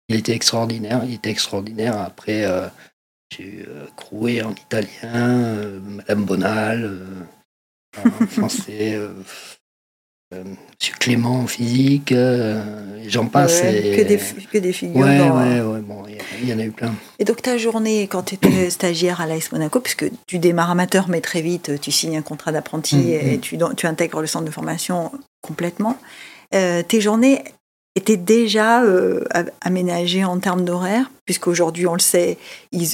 [0.08, 1.02] il était extraordinaire.
[1.06, 1.96] Il était extraordinaire.
[2.00, 2.44] Après,
[3.30, 6.98] j'ai eu Crouet en italien, Madame Bonal
[7.96, 8.98] en français.
[10.34, 12.60] Euh, Monsieur Clément en physique, euh,
[13.06, 13.60] j'en passe.
[13.60, 14.18] Que, des,
[14.50, 14.96] que des figures.
[14.96, 16.02] Ouais, ouais, ouais, bon,
[16.42, 16.92] il y, en a eu plein.
[17.20, 21.08] Et donc ta journée, quand tu étais stagiaire à l'AS Monaco, puisque tu démarres amateur,
[21.08, 23.40] mais très vite, tu signes un contrat d'apprenti mm, et mm.
[23.40, 25.12] tu, tu, intègres le centre de formation
[25.42, 25.96] complètement,
[26.56, 27.44] euh, tes journées
[27.96, 28.82] étaient déjà
[29.62, 32.38] aménagées en termes d'horaire, puisqu'aujourd'hui, on le sait,
[32.72, 32.88] ils,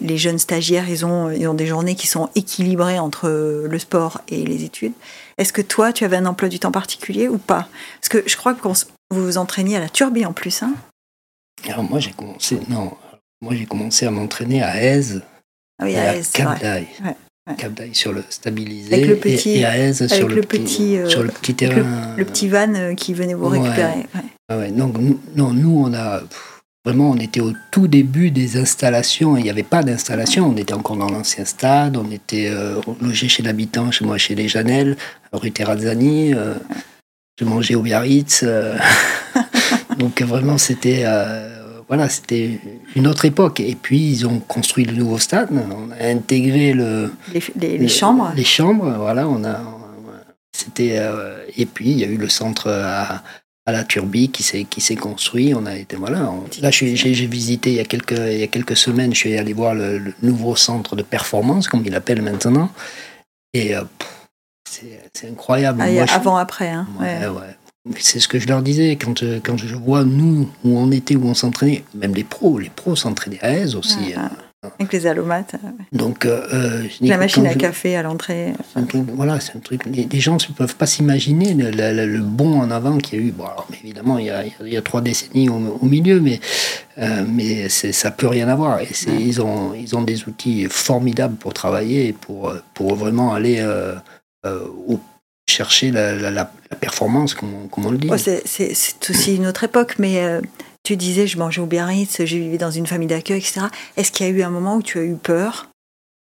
[0.00, 3.28] les, jeunes stagiaires, ils ont, ils ont des journées qui sont équilibrées entre
[3.68, 4.92] le sport et les études.
[5.38, 7.68] Est-ce que toi, tu avais un emploi du temps particulier ou pas?
[8.00, 8.74] Parce que je crois que vous
[9.10, 10.62] vous entraîniez à la turbie en plus.
[10.62, 10.74] Hein?
[11.68, 12.92] Alors moi j'ai commencé, non,
[13.42, 15.22] moi j'ai commencé à m'entraîner à Aise
[15.78, 16.30] Ah oui, et à à Aise.
[16.32, 16.86] Cap d'Aille.
[17.04, 17.14] Ouais,
[17.48, 17.54] ouais.
[17.56, 20.40] Cap d'Aille sur le stabilisé Avec le et- petit- et, à Aise sur le, le
[20.42, 22.14] petit, petit, euh, sur le petit terrain.
[22.16, 24.06] Le petit van euh, qui venait vous récupérer.
[24.14, 24.20] ouais.
[24.52, 28.30] Ah ouais, donc nous, non, nous on a pff, vraiment on était au tout début
[28.32, 29.36] des installations.
[29.36, 30.48] Il n'y avait pas d'installation.
[30.48, 31.96] On était encore dans l'ancien stade.
[31.96, 34.96] On était euh, logé chez l'habitant, chez moi, chez les Janel,
[35.32, 36.34] rue Terrazzani.
[36.34, 36.54] euh,
[37.38, 38.40] je mangeais au Biarritz.
[38.42, 38.76] euh,
[39.98, 42.58] donc vraiment c'était euh, voilà c'était
[42.96, 43.60] une autre époque.
[43.60, 45.48] Et puis ils ont construit le nouveau stade.
[45.52, 48.32] On a intégré le Les, les- les le- chambres.
[48.34, 49.60] Les chambres, voilà, on a.
[50.52, 51.00] C'était.
[51.56, 53.22] et puis, il y a eu le centre à,
[53.66, 55.54] à la Turbie qui s'est, qui s'est construit.
[55.54, 55.96] On a été.
[55.96, 56.30] Voilà.
[56.30, 56.94] on- là, j'ai,
[57.26, 59.98] visité il y, a quelques, il y a quelques semaines, je suis allé voir le,
[59.98, 62.70] le nouveau centre de performance, comme il l'appelle maintenant.
[63.54, 63.82] Et euh,
[64.68, 65.80] c'est, incroyable.
[65.82, 66.68] Ah, il y a Moi, je- avant-après.
[66.68, 66.86] Hein.
[66.98, 67.28] Ouais, ouais.
[67.28, 67.56] ouais.
[67.98, 71.16] C'est ce que je leur disais quand, euh, quand je vois nous où on était,
[71.16, 74.12] où on s'entraînait, même les pros, les pros s'entraînaient à aise aussi.
[74.16, 74.30] Ah, hein.
[74.78, 75.54] Avec les allomates.
[75.64, 78.52] euh, Donc, euh, euh, je La machine à je- café à l'entrée.
[79.14, 79.86] voilà, c'est un truc.
[79.86, 83.22] Les, les gens ne peuvent pas s'imaginer le, le- le bond en avant qu'il y
[83.22, 83.30] a eu.
[83.32, 86.40] Bon, alors, évidemment, il y, a, il y trois décennies au, au milieu, mais,
[86.98, 88.80] euh, mais ça peut rien avoir.
[88.82, 93.60] Et ils, ont, ils ont des outils formidables pour travailler et pour, pour vraiment aller
[93.60, 93.94] euh,
[94.88, 95.00] au-
[95.48, 98.08] chercher la, la- la- la performance, comme, on- comme on le dit.
[98.12, 98.42] Oh, c'est-
[99.08, 100.20] aussi une autre époque, mais
[100.82, 103.66] tu disais, je mangeais au Biarritz, je vivais dans une famille d'accueil, etc.
[103.96, 105.68] Est-ce qu'il y a eu un moment où tu as eu peur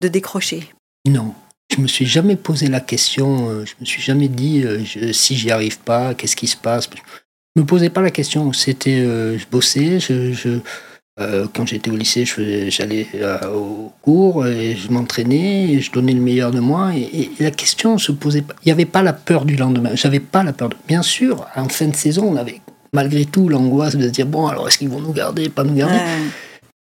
[0.03, 0.69] de décrocher?
[1.07, 1.35] Non.
[1.75, 5.13] Je me suis jamais posé la question, euh, je me suis jamais dit euh, je-
[5.13, 6.89] si j'y arrive pas, qu'est-ce qui se passe?
[7.57, 8.53] Je me posais pas la question.
[8.53, 9.99] C'était, euh, je bossais,
[11.19, 12.25] euh, quand j'étais au lycée,
[12.69, 17.31] j'allais euh, au cours et je m'entraînais, je donnais le meilleur de moi et, et
[17.41, 18.55] la question se posait pas.
[18.63, 19.91] Il n'y avait pas la peur du lendemain.
[19.95, 20.69] J'avais pas la peur.
[20.69, 20.77] De...
[20.87, 22.61] Bien sûr, en fin de saison, on avait
[23.01, 25.75] malgré tout l'angoisse de se dire bon alors est-ce qu'ils vont nous garder, pas nous
[25.83, 25.97] garder?
[25.97, 26.27] Ouais.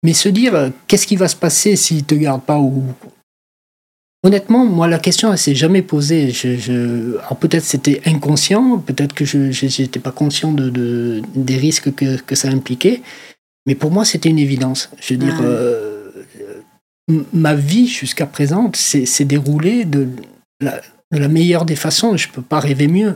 [0.04, 2.84] Mais se dire, euh, qu'est-ce qui va se passer s'ils te gardent pas ou...
[4.24, 6.32] Honnêtement, moi, la question, elle s'est jamais posée.
[6.32, 11.58] Je, je- Alors peut-être c'était inconscient, peut-être que je n'étais pas conscient de, de- des
[11.58, 13.02] risques que, que ça impliquait,
[13.68, 14.90] mais pour moi, c'était une évidence.
[15.00, 16.12] Je veux dire, euh,
[17.34, 20.08] ma vie jusqu'à présent s'est déroulée de
[20.60, 20.82] la,
[21.14, 22.18] de la meilleure des façons.
[22.18, 23.14] Je peux pas rêver mieux.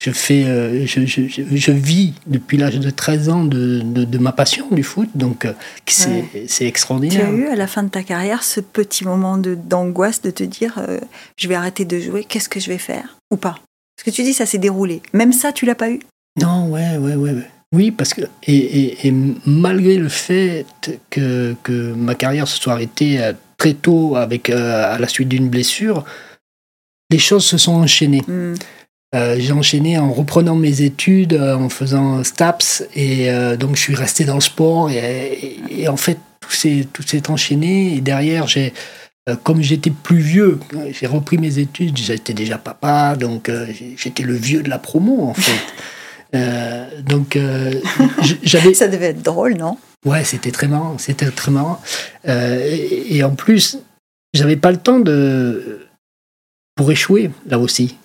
[0.00, 4.18] Je, fais, euh, je, je, je- vis depuis l'âge de 13 ans de, de, de
[4.18, 5.52] ma passion du foot, donc euh,
[5.86, 7.28] c'est c'est Tu extraordinaire.
[7.28, 10.78] as eu à la fin de ta carrière ce petit moment d'angoisse de te dire,
[10.78, 11.00] euh,
[11.36, 13.58] je vais arrêter de jouer, qu'est-ce que je vais faire Ou pas?
[13.96, 15.02] Parce que tu dis, ça s'est déroulé.
[15.12, 15.98] Même ça, tu l'as pas eu?
[16.40, 17.34] Non, ouais, ouais, ouais.
[17.74, 19.12] Oui, parce que, et, et- et
[19.46, 20.64] malgré le fait
[21.10, 25.48] que, que ma carrière se soit arrêtée euh, très tôt avec, à la suite d'une
[25.48, 26.04] blessure,
[27.10, 28.22] les choses se sont enchaînées.
[28.28, 28.54] Hmm.
[29.14, 33.80] Euh, j'ai enchaîné en reprenant mes études, euh, en faisant STAPS, et euh, donc je
[33.80, 37.94] suis resté dans le sport, et, et- et en fait, tout s'est, tout s'est enchaîné,
[37.96, 38.74] et derrière, j'ai,
[39.44, 40.58] comme j'étais plus vieux,
[40.90, 43.50] j'ai repris mes études, j'étais déjà papa, donc
[43.96, 45.34] j'étais le vieux de la promo, en
[46.32, 47.02] fait.
[47.02, 47.38] Donc,
[48.42, 49.76] j'avais, Ça devait être drôle, non?
[50.06, 51.80] Ouais, c'était très marrant, c'était très marrant.
[52.26, 53.78] Et, et en plus,
[54.32, 55.86] j'avais pas le temps de
[56.76, 57.96] pour échouer là aussi.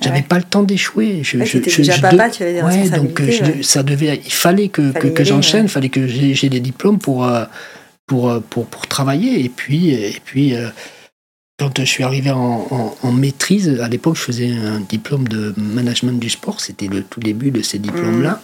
[0.00, 0.22] J'avais Ouais.
[0.22, 1.20] pas le temps d'échouer.
[1.22, 3.82] Je, Ouais, je- je- déjà je papa, tu avais des ouais, donc euh, je- ça
[3.82, 5.68] devait, il fallait que, Fallait que, j'enchaîne, ouais.
[5.68, 7.44] fallait que j'ai des diplômes pour euh,
[8.06, 9.44] pour, euh, pour pour travailler.
[9.44, 10.54] Et puis et puis
[11.58, 15.54] quand je suis arrivé en, en- en maîtrise, à l'époque, je faisais un diplôme de
[15.58, 16.60] management du sport.
[16.60, 18.40] C'était le tout début de ces diplômes-là.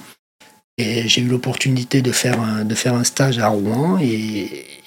[0.81, 3.99] Et j'ai eu l'opportunité de faire un, de faire un stage à Rouen.
[4.01, 4.07] Et,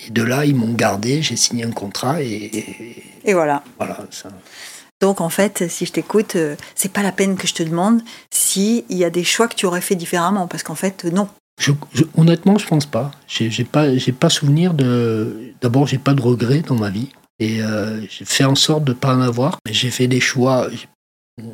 [0.08, 1.22] et de là, ils m'ont gardé.
[1.22, 2.22] J'ai signé un contrat.
[2.22, 3.62] Et, et Et voilà.
[3.78, 3.98] voilà.
[4.12, 4.30] Ça.
[5.02, 8.02] Donc en fait, si je t'écoute, euh, c'est pas la peine que je te demande
[8.30, 11.28] s'il y a des choix que tu aurais fait différemment, parce qu'en fait, non.
[11.60, 13.12] Je, je- honnêtement, je pense pas.
[13.28, 15.54] J'ai pas, j'ai pas souvenir de.
[15.62, 17.10] D'abord, j'ai pas de regrets dans ma vie.
[17.40, 19.58] Et euh, j'ai fait en sorte de pas en avoir.
[19.70, 20.68] J'ai fait des choix.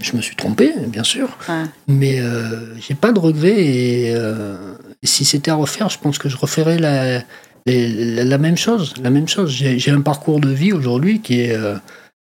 [0.02, 1.38] Je me suis trompé, bien sûr.
[1.48, 1.64] Ouais.
[1.88, 3.64] Mais euh, j'ai pas de regrets.
[3.64, 4.58] Et euh,
[5.04, 7.20] si c'était à refaire, je pense que je referais la,
[7.66, 8.94] la, la même chose.
[9.02, 9.50] La même chose.
[9.52, 11.56] J'ai un parcours de vie aujourd'hui qui est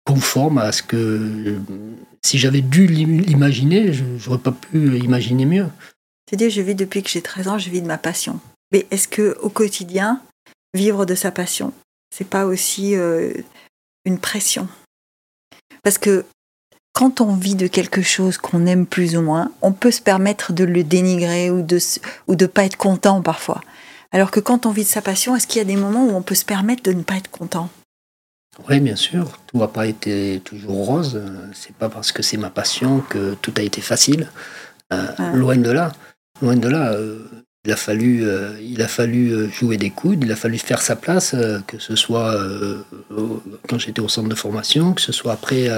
[0.06, 1.58] conforme à ce que.
[2.24, 5.66] si j'avais dû l'im- l'imaginer, je n'aurais pas pu imaginer mieux.
[6.28, 8.40] C'est-à-dire, je vis depuis que j'ai 13 ans, je vis de ma passion.
[8.72, 10.20] Mais est-ce que au quotidien,
[10.74, 11.72] vivre de sa passion,
[12.14, 13.32] c'est pas aussi euh,
[14.04, 14.66] une pression?
[15.84, 16.24] Parce que
[16.92, 20.52] quand on vit de quelque chose qu'on aime plus ou moins, on peut se permettre
[20.52, 21.78] de le dénigrer ou de
[22.26, 23.60] ou de pas être content parfois.
[24.12, 26.10] Alors que quand on vit de sa passion, est-ce qu'il y a des moments où
[26.10, 27.68] on peut se permettre de ne pas être content?
[28.68, 29.38] Oui, bien sûr.
[29.46, 31.16] Tout n'a pas été toujours rose.
[31.16, 34.28] Euh, C'est pas parce que c'est ma passion que tout a été facile.
[34.92, 35.06] Euh.
[35.34, 35.92] Loin de là.
[36.42, 36.92] Loin de là.
[36.92, 37.26] euh,
[37.64, 38.24] il a fallu,
[38.62, 41.34] il a fallu jouer des coudes, il a fallu faire sa place,
[41.66, 42.32] que ce soit
[43.68, 45.68] quand j'étais au centre de formation, que ce soit après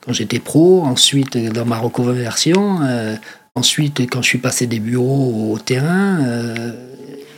[0.00, 2.78] quand j'étais pro, ensuite dans ma reconversion,
[3.56, 6.20] ensuite quand je suis passé des bureaux au terrain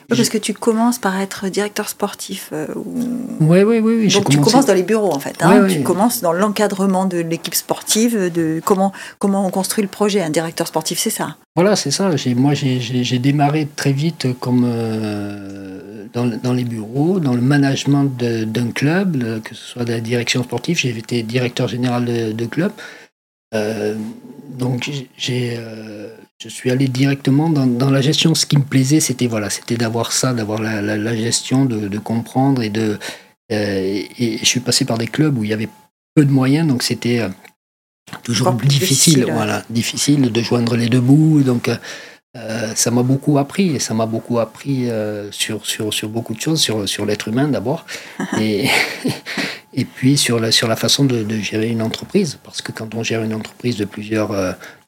[0.09, 2.51] parce que tu commences par être directeur sportif.
[2.53, 2.67] Euh,
[3.41, 4.09] Oui, oui, oui.
[4.09, 5.37] Donc tu commences dans les bureaux en fait.
[5.43, 5.67] Hein.
[5.69, 10.23] tu commences dans l'encadrement de l'équipe sportive, de comment, comment on construit le projet.
[10.23, 11.37] Un directeur sportif, c'est ça.
[11.57, 12.11] Voilà, c'est ça.
[12.37, 18.71] Moi, j'ai démarré très vite comme euh, dans, dans, les bureaux, dans le management d'un
[18.71, 20.79] club, que ce soit de la direction sportive.
[20.79, 22.73] J'ai été directeur général de, club.
[23.55, 23.95] Euh,
[24.57, 25.59] donc j'ai
[26.39, 28.35] je suis allé directement dans, la gestion.
[28.35, 32.71] Ce qui me plaisait, c'était voilà, c'était d'avoir ça, d'avoir la, gestion, de, comprendre et
[32.71, 32.99] de.
[33.53, 35.69] Euh, et je suis passé par des clubs où il y avait
[36.15, 37.29] peu de moyens, donc c'était euh,
[38.25, 41.43] toujours difficile, voilà, difficile de joindre les deux bouts.
[41.43, 41.71] Donc
[42.37, 44.89] euh, ça m'a beaucoup appris et ça m'a beaucoup appris
[45.31, 47.87] sur, sur, sur beaucoup de choses, sur, sur l'être humain d'abord,
[48.41, 48.69] et,
[49.77, 52.39] et puis sur la, sur la façon de, de, gérer une entreprise.
[52.43, 54.33] Parce que quand on gère une entreprise de plusieurs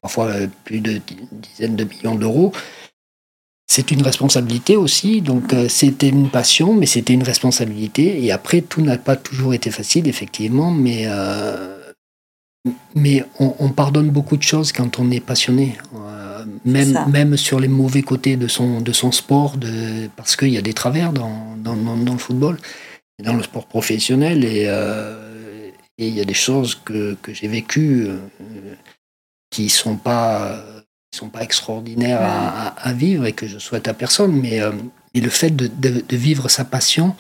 [0.01, 1.01] parfois euh, plus de
[1.33, 2.53] dizaines de millions d'euros.
[3.71, 8.25] C'est une responsabilité aussi, donc euh, c'était une passion, mais c'était une responsabilité.
[8.25, 11.93] Et après, tout n'a pas toujours été facile, effectivement, mais, euh,
[12.95, 15.77] mais on, pardonne beaucoup de choses quand on est passionné.
[16.65, 20.57] même, même sur les mauvais côtés de son, de son sport, de, parce qu'il y
[20.57, 22.57] a des travers dans, dans, dans, le football,
[23.23, 24.65] dans le sport professionnel, et,
[25.99, 28.09] et il y a des choses que, que j'ai vécues
[29.51, 30.65] qui sont pas
[31.15, 34.73] sont pas extraordinaires à, vivre et que je souhaite à personne, mais, euh,
[35.15, 37.17] le fait de, de, vivre sa passion,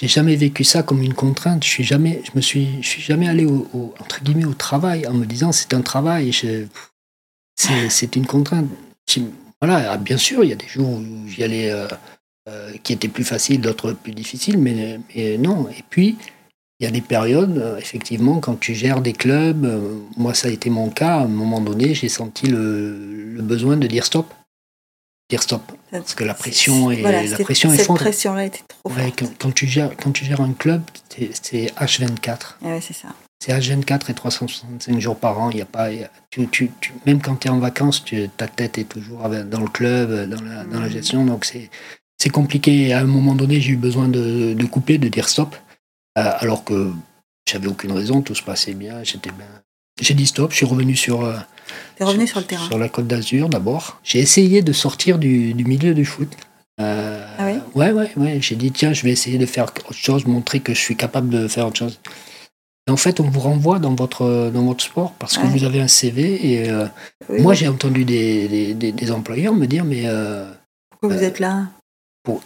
[0.00, 1.62] j'ai jamais vécu ça comme une contrainte.
[1.62, 5.06] Je suis jamais, je me suis, je suis jamais allé au, entre guillemets au travail
[5.06, 6.32] en me disant c'est un travail,
[7.54, 8.66] c'est une contrainte.
[9.60, 11.70] Voilà, ah, bien sûr, il y a des jours où j'y allais
[12.48, 15.68] euh, qui étaient plus faciles, d'autres plus difficiles, mais, mais non.
[15.68, 16.16] Et puis
[16.80, 20.46] il y a des périodes, euh, effectivement, quand tu gères des clubs, euh, moi ça
[20.46, 24.32] a été mon cas, à un moment donné, j'ai senti le, besoin de dire stop.
[25.28, 25.62] Dire stop.
[25.90, 27.98] Parce que la pression est, la pression est forte.
[27.98, 29.24] Cette pression-là était trop forte.
[29.40, 32.56] Quand, tu gères, quand tu gères un club, c'est H24.
[32.62, 33.08] Ouais, c'est ça.
[33.40, 35.50] C'est H24 et 365 jours par an.
[35.50, 35.88] Il y a pas,
[36.30, 36.70] tu, tu,
[37.06, 38.04] même quand tu es en vacances,
[38.36, 40.90] ta tête est toujours dans le club, dans la, dans la mmh.
[40.90, 41.24] gestion.
[41.24, 41.70] Donc c'est
[42.30, 42.92] compliqué.
[42.92, 45.56] À un moment donné, j'ai eu besoin de, de couper, de dire stop.
[46.18, 46.90] Euh, alors que
[47.48, 49.46] j'avais aucune raison, tout se passait bien, j'étais bien.
[50.00, 51.24] J'ai dit stop, je suis revenu sur.
[51.24, 51.36] Euh,
[52.00, 52.66] revenu sur, le terrain.
[52.66, 54.00] Sur la Côte d'Azur d'abord.
[54.02, 56.28] J'ai essayé de sortir du, milieu du foot.
[56.80, 58.38] Euh, ah oui Ouais, ouais, ouais.
[58.40, 61.28] J'ai dit tiens, je vais essayer de faire autre chose, montrer que je suis capable
[61.28, 62.00] de faire autre chose.
[62.88, 65.80] Et en fait, on vous renvoie dans votre, dans votre sport parce que vous avez
[65.80, 66.64] un CV.
[66.64, 66.70] Et
[67.40, 70.04] moi, j'ai entendu des, des, employeurs me dire mais.
[70.90, 71.66] pourquoi vous êtes là?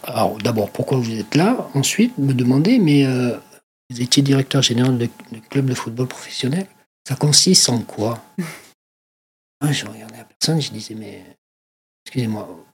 [0.03, 3.05] Alors, d'abord, pourquoi vous êtes là Ensuite, me demander mais
[3.89, 5.07] vous étiez directeur général de,
[5.49, 6.67] club de football professionnel.
[7.07, 8.23] Ça consiste en quoi?
[9.61, 11.23] Ah, Je regardais la personne, je disais, mais
[12.05, 12.65] excusez-moi,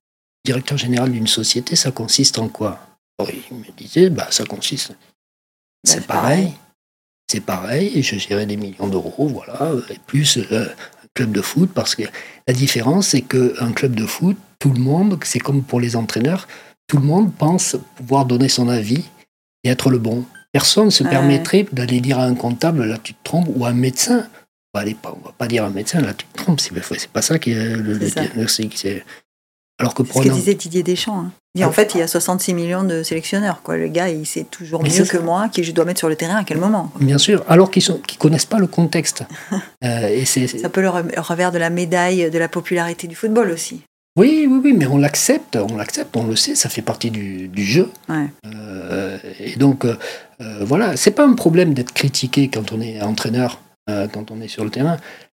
[0.46, 2.80] directeur général d'une société, ça consiste en quoi?
[3.52, 4.92] Il me disait, bah, ça consiste.
[4.92, 4.96] Bah,
[5.84, 6.54] c'est pareil.
[7.30, 10.66] C'est pareil, et je gérais des millions d'euros, voilà, et plus euh,
[11.04, 12.04] un club de foot, parce que
[12.48, 16.48] la différence, c'est qu'un club de foot, tout le monde, c'est comme pour les entraîneurs,
[16.90, 19.06] tout le monde pense pouvoir donner son avis
[19.64, 20.26] et être le bon.
[20.52, 23.70] Personne ne se permettrait d'aller dire à un comptable, là tu te trompes, ou à
[23.70, 24.28] un médecin.
[24.74, 26.60] On ne va pas dire à un médecin, là tu te trompes.
[26.60, 26.74] C'est
[27.10, 28.86] pas ça qui est le, diagnostic.
[29.78, 31.20] Alors que ce que disait Didier Deschamps.
[31.20, 31.32] Hein.
[31.56, 33.62] Il en fait, il y a 66 millions de sélectionneurs.
[33.62, 33.78] Quoi.
[33.78, 36.38] Le gars, il sait toujours mieux que moi qui je dois mettre sur le terrain
[36.38, 36.92] à quel moment.
[37.00, 39.24] Bien sûr, alors qu'ils ne connaissent pas le contexte.
[39.84, 43.52] euh, et c'est, un peu le revers de la médaille de la popularité du football
[43.52, 43.82] aussi.
[44.16, 47.50] Oui, oui, oui, mais on l'accepte, on l'accepte, on le sait, ça fait partie du,
[47.64, 47.92] jeu.
[48.46, 49.98] Euh, et donc, euh,
[50.42, 54.48] euh, voilà, c'est pas un problème d'être critiqué quand on est entraîneur, quand on est
[54.48, 54.98] sur le terrain.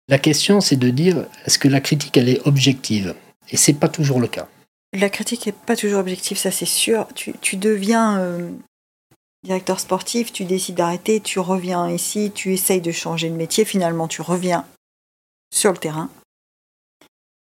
[0.09, 3.15] La question, c'est de dire, est-ce que la critique, elle est objective?
[3.51, 4.49] Et c'est pas toujours le cas.
[4.93, 7.07] La critique n'est pas toujours objective, ça c'est sûr.
[7.15, 8.21] Tu, tu deviens
[9.45, 14.09] directeur sportif, tu décides d'arrêter, tu reviens ici, tu essayes de changer de métier, finalement
[14.09, 14.67] tu reviens
[15.53, 16.11] sur le terrain.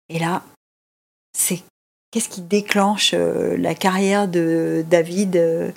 [0.09, 0.43] Et là,
[1.33, 1.61] c'est
[2.11, 5.71] qu'est-ce qui déclenche euh, la carrière de David euh,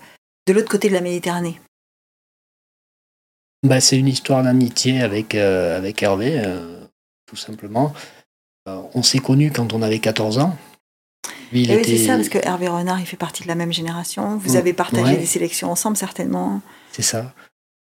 [0.47, 1.61] de l'autre côté de la Méditerranée?
[3.63, 6.43] Bah, C'est une histoire d'amitié avec, euh, avec Hervé,
[7.27, 7.95] tout simplement.
[8.67, 10.57] on s'est connus quand on avait 14 ans.
[11.53, 14.37] oui, c'est ça, parce que Hervé Renard, il fait partie de la même génération.
[14.37, 16.61] Vous avez partagé des sélections ensemble, certainement.
[16.93, 17.33] C'est ça.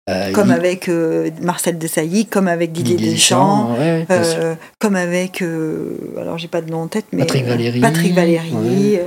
[0.10, 4.96] Euh, Comme il- avec euh, Marcel Desailly, comme avec Didier, Didier Deschamps, ouais, euh, comme
[4.96, 5.42] avec,
[6.18, 9.06] alors j'ai pas de nom en tête, mais Patrick Valéry, Patrick Valéry, ouais.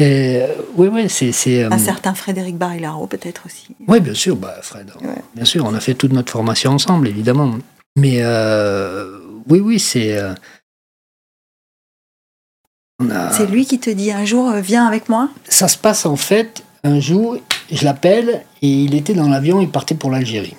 [0.00, 0.40] Et,
[0.76, 1.32] oui, oui, c'est.
[1.32, 3.68] c'est, euh, un certain Frédéric Barilaro peut-être aussi.
[3.86, 4.90] Oui, bien sûr, bah, Fred.
[5.02, 5.08] Ouais.
[5.34, 7.54] Bien sûr, on a fait toute notre formation ensemble, évidemment.
[7.96, 10.16] Mais euh, oui, oui, c'est.
[10.16, 10.32] euh,
[13.10, 15.28] a- C'est lui qui te dit un jour, viens avec moi?
[15.48, 17.36] Ça se passe en fait, un jour,
[17.70, 20.56] je l'appelle et il était dans l'avion, il partait pour l'Algérie.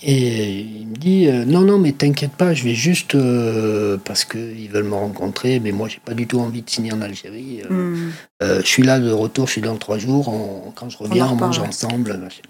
[0.00, 3.16] Et il me dit euh, Non, non, mais t'inquiète pas, je vais juste.
[3.16, 6.92] euh, parce qu'ils veulent me rencontrer, mais moi, j'ai pas du tout envie de signer
[6.92, 7.62] en Algérie.
[7.68, 8.12] Euh, Hmm.
[8.42, 10.28] euh, je suis là de retour, je suis dans trois jours.
[10.28, 12.16] on- quand je reviens, en on, mange ensemble.
[12.16, 12.42] machin.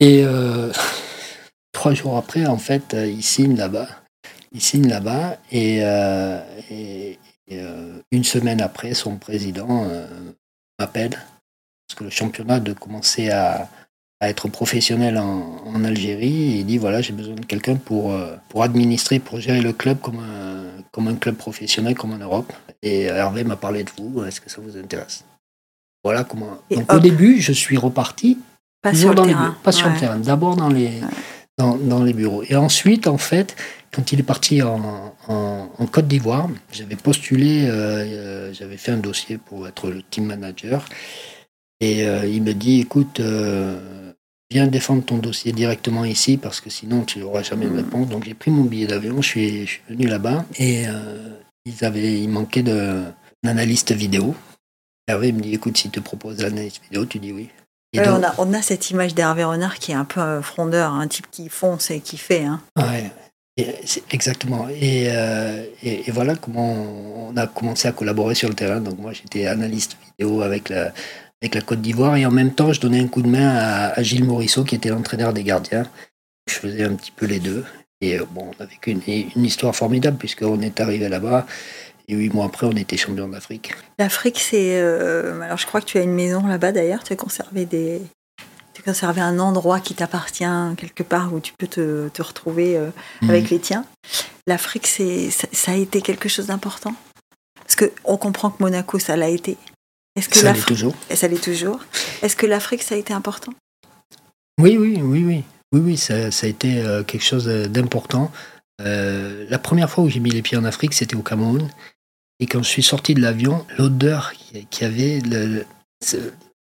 [0.00, 0.22] Et
[1.72, 3.88] trois jours après, en fait, il signe là-bas.
[4.52, 5.38] Il signe là-bas.
[5.52, 5.76] Et,
[6.70, 7.60] et- et,
[8.12, 9.88] une semaine après, son président
[10.78, 11.18] m'appelle.
[11.90, 13.68] Parce que le championnat de commencer à,
[14.20, 16.58] à être professionnel en, en Algérie.
[16.58, 19.98] Il dit voilà, j'ai besoin de quelqu'un pour, euh, pour administrer, pour gérer le club
[19.98, 22.52] comme un, comme un club professionnel, comme en Europe.
[22.84, 25.24] Et Hervé m'a parlé de vous, est-ce que ça vous intéresse?
[26.04, 26.58] Voilà comment.
[26.70, 28.38] Et Donc au début, je suis reparti,
[28.82, 29.56] Pas sur le dans terrain.
[29.64, 30.92] pas sur le terrain, d'abord dans les,
[31.58, 32.44] dans, dans les bureaux.
[32.48, 33.56] Et ensuite, en fait,
[33.92, 38.92] quand il est parti en, en- en Côte d'Ivoire, j'avais postulé, euh, euh, j'avais fait
[38.92, 40.84] un dossier pour être le team manager.
[41.80, 44.12] Et euh, il me dit écoute, euh,
[44.50, 48.08] viens défendre ton dossier directement ici parce que sinon tu n'auras jamais de réponse.
[48.08, 51.30] Donc j'ai pris mon billet d'avion, je suis, je suis venu là-bas et euh,
[51.64, 53.14] ils avaient, il manquait d'un
[53.46, 54.34] analyste vidéo.
[55.08, 57.48] Hervé me dit écoute, si te propose l'analyste vidéo, tu dis oui.
[57.92, 60.40] Et Ouais, donc- on, a, on a cette image d'Hervé Renard qui est un peu
[60.42, 62.44] frondeur, un type qui fonce et qui fait.
[62.44, 62.60] Hein.
[62.76, 63.10] Ouais,
[64.10, 64.68] exactement.
[64.68, 66.72] Et, euh, et, et voilà comment
[67.28, 68.80] on a commencé à collaborer sur le terrain.
[68.80, 70.92] Donc moi j'étais analyste vidéo avec la,
[71.42, 73.98] avec la Côte d'Ivoire et en même temps je donnais un coup de main à,
[73.98, 75.86] à Gilles Morisseau qui était l'entraîneur des gardiens.
[76.48, 77.64] Je faisais un petit peu les deux.
[78.02, 81.46] Et euh, bon, on a vécu une, une histoire formidable puisqu'on est arrivé là-bas
[82.08, 83.72] et huit mois après on était champion d'Afrique.
[83.98, 84.80] L'Afrique, c'est.
[84.80, 87.04] euh, alors, je crois que tu as une maison là-bas d'ailleurs.
[87.04, 88.00] Tu as conservé des.
[88.74, 90.44] Tu as conservé un endroit qui t'appartient
[90.76, 92.90] quelque part où tu peux te, te retrouver euh,
[93.22, 93.30] Mhm.
[93.30, 93.84] avec les tiens.
[94.46, 96.94] L'Afrique, c'est ça, ça a été quelque chose d'important?
[97.62, 99.56] Parce que on comprend que Monaco, ça l'a été.
[100.16, 100.94] Est-ce que Ça l'est l'Afrique, toujours.
[101.14, 101.80] ça l'est toujours.
[102.22, 103.52] Est-ce que l'Afrique, ça a été important?
[104.60, 105.42] Oui, oui, oui, oui.
[105.72, 108.30] Oui, oui, ça, ça a été euh, quelque chose d'important.
[108.82, 111.68] Euh, la première fois où j'ai mis les pieds en Afrique, c'était au Cameroun.
[112.40, 114.32] Et quand je suis sorti de l'avion, l'odeur
[114.70, 115.66] qu'il y- avait le- le-
[116.04, 116.16] ce-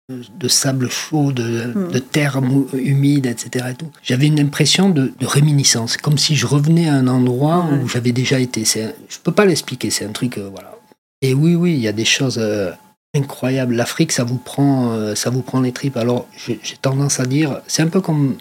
[0.10, 1.92] de sable chaud, de, Mm.
[1.92, 2.40] de terre
[2.74, 3.66] humide, etc.
[3.72, 7.88] et J'avais une impression de, de réminiscence, comme si je revenais à un endroit où
[7.88, 8.62] j'avais déjà été.
[8.82, 10.76] Un- Je peux pas l'expliquer, c'est un truc, euh, voilà.
[11.22, 12.72] Et oui, oui, il y a des choses euh,
[13.16, 13.76] incroyables.
[13.76, 15.98] L'Afrique, ça vous prend, euh, ça vous prend les tripes.
[15.98, 18.38] Alors, j'ai tendance à dire, c'est un peu comme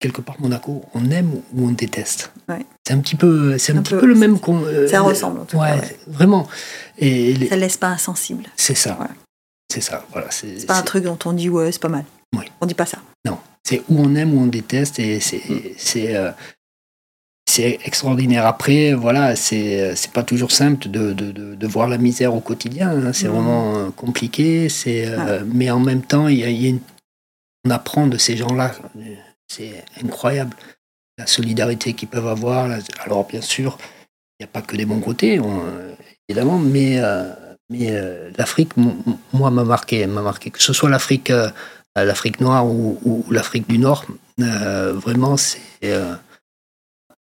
[0.00, 2.32] quelque part Monaco, on aime ou on déteste.
[2.48, 2.64] Ouais.
[2.86, 4.00] C'est un petit peu, c'est un, Un petit peu.
[4.00, 4.62] peu, le même qu'on.
[4.64, 5.76] euh, Ça le- ressemble en tout ouais, cas.
[5.76, 5.96] ouais.
[6.08, 6.46] vraiment.
[6.98, 8.44] Et les- Ça ne laisse pas insensible.
[8.56, 8.98] c'est ça.
[9.72, 10.04] C'est ça.
[10.12, 10.28] Voilà.
[10.30, 12.04] C'est pas un truc dont on dit ouais, c'est pas mal.
[12.36, 12.44] Oui.
[12.60, 12.98] On dit pas ça.
[13.24, 13.38] non.
[13.64, 15.42] C'est où on aime ou on déteste et c'est
[15.76, 16.30] c'est euh,
[17.56, 18.44] c'est extraordinaire.
[18.46, 22.88] Après, voilà, c'est pas toujours simple de, de, de, de voir la misère au quotidien.
[22.90, 23.12] hein.
[23.12, 23.34] C'est Mhm.
[23.34, 24.68] vraiment euh, compliqué.
[24.68, 26.80] C'est euh, mais en même temps, il y a, il y a une-
[27.66, 28.68] on apprend de ces gens-là.
[29.54, 29.72] C'est
[30.04, 30.54] incroyable
[31.18, 32.68] la solidarité qu'ils peuvent avoir.
[32.68, 33.78] la- Alors bien sûr,
[34.38, 35.64] il n'y a pas que des bons côtés, on-
[36.28, 37.32] évidemment, mais euh,
[37.72, 38.72] mais euh, l'Afrique,
[39.32, 40.50] moi, m'a marqué, m'a marqué.
[40.50, 41.32] Que ce soit l'Afrique,
[41.96, 44.04] l'Afrique noire ou, ou l'Afrique du Nord,
[45.06, 45.60] vraiment, c'est.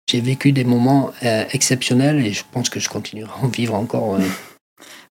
[0.08, 3.74] J'ai vécu des moments euh, exceptionnels et je pense que je continuerai à en vivre
[3.74, 4.14] encore.
[4.16, 4.22] euh.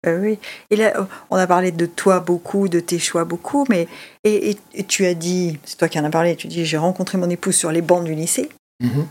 [0.06, 0.38] Euh, oui.
[0.70, 3.88] Et là, on a parlé de toi beaucoup, de tes choix beaucoup, mais
[4.24, 6.76] et, et- et tu as dit, c'est toi qui en as parlé, tu dis j'ai
[6.76, 8.50] rencontré mon épouse sur les bancs du lycée.
[8.80, 9.06] Mhm.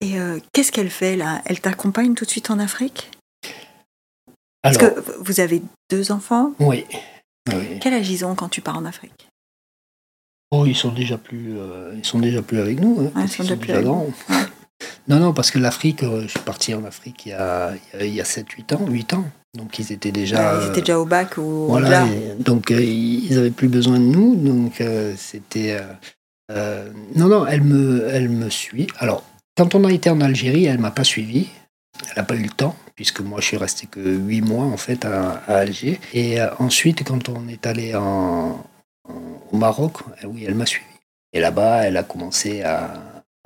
[0.00, 1.42] Et euh, qu'est-ce qu'elle fait là?
[1.46, 3.10] Elle t'accompagne tout de suite en Afrique?
[4.62, 6.52] Alors, Parce que vous avez deux enfants.
[6.60, 6.84] oui.
[7.48, 7.78] oui.
[7.80, 9.28] Quel âge ils ont quand tu pars en Afrique?
[10.50, 11.56] Oh, ils sont déjà plus,
[11.96, 13.00] ils sont déjà plus avec nous.
[13.00, 14.06] hein, parce ils sont déjà plus avec grands.
[15.08, 17.98] Non, non, parce que l'Afrique, euh, je suis parti en Afrique il y a, il
[17.98, 19.24] y a- il y a 7-8 ans, 8 ans.
[19.56, 20.60] Donc ils étaient déjà.
[20.62, 22.06] Ils étaient déjà au bac ou Voilà,
[22.38, 25.78] donc euh, ils n'avaient plus besoin de nous, donc euh, c'était.
[26.52, 28.86] euh, non, non, elle me, elle me suit.
[28.98, 29.24] Alors,
[29.56, 31.48] quand on a été en Algérie, elle m'a pas suivi.
[32.10, 34.76] Elle n'a pas eu le temps, puisque moi je suis resté que 8 mois en
[34.76, 35.98] fait à, à Alger.
[36.14, 38.64] Et ensuite, quand on est allé en,
[39.08, 39.12] en-
[39.50, 40.84] au Maroc, euh, oui, elle m'a suivi.
[41.32, 42.94] Et là-bas, elle a commencé à,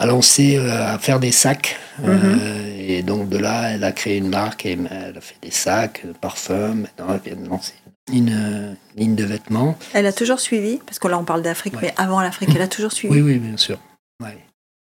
[0.03, 1.77] à lancer, euh, à faire des sacs.
[2.05, 5.53] Euh, et donc de là, elle a créé une marque et elle a fait des
[5.53, 6.75] sacs, euh, parfums.
[6.83, 7.75] Maintenant, elle vient de lancer
[8.13, 9.79] une ligne de vêtements.
[9.95, 11.81] Elle a toujours suivi, parce que là on parle d'Afrique, Ouais.
[11.83, 13.15] mais avant l'Afrique, elle a toujours suivi.
[13.15, 13.79] Oui, oui, bien sûr.
[14.21, 14.37] Ouais.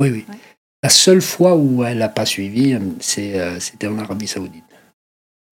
[0.00, 0.24] Oui, oui.
[0.28, 0.36] Ouais.
[0.82, 2.80] La seule fois où elle n'a pas suivi, euh,
[3.18, 4.64] euh, c'était en Arabie Saoudite.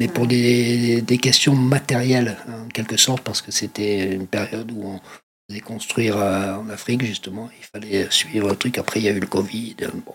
[0.01, 0.29] Mais pour Ouais.
[0.31, 5.01] des, des questions matérielles, en quelque sorte, parce que c'était une période où on
[5.49, 7.49] faisait construire euh, en Afrique, justement.
[7.59, 8.79] Il fallait suivre le truc.
[8.79, 9.77] Après, il y a eu le Covid.
[9.83, 10.15] euh, Bon.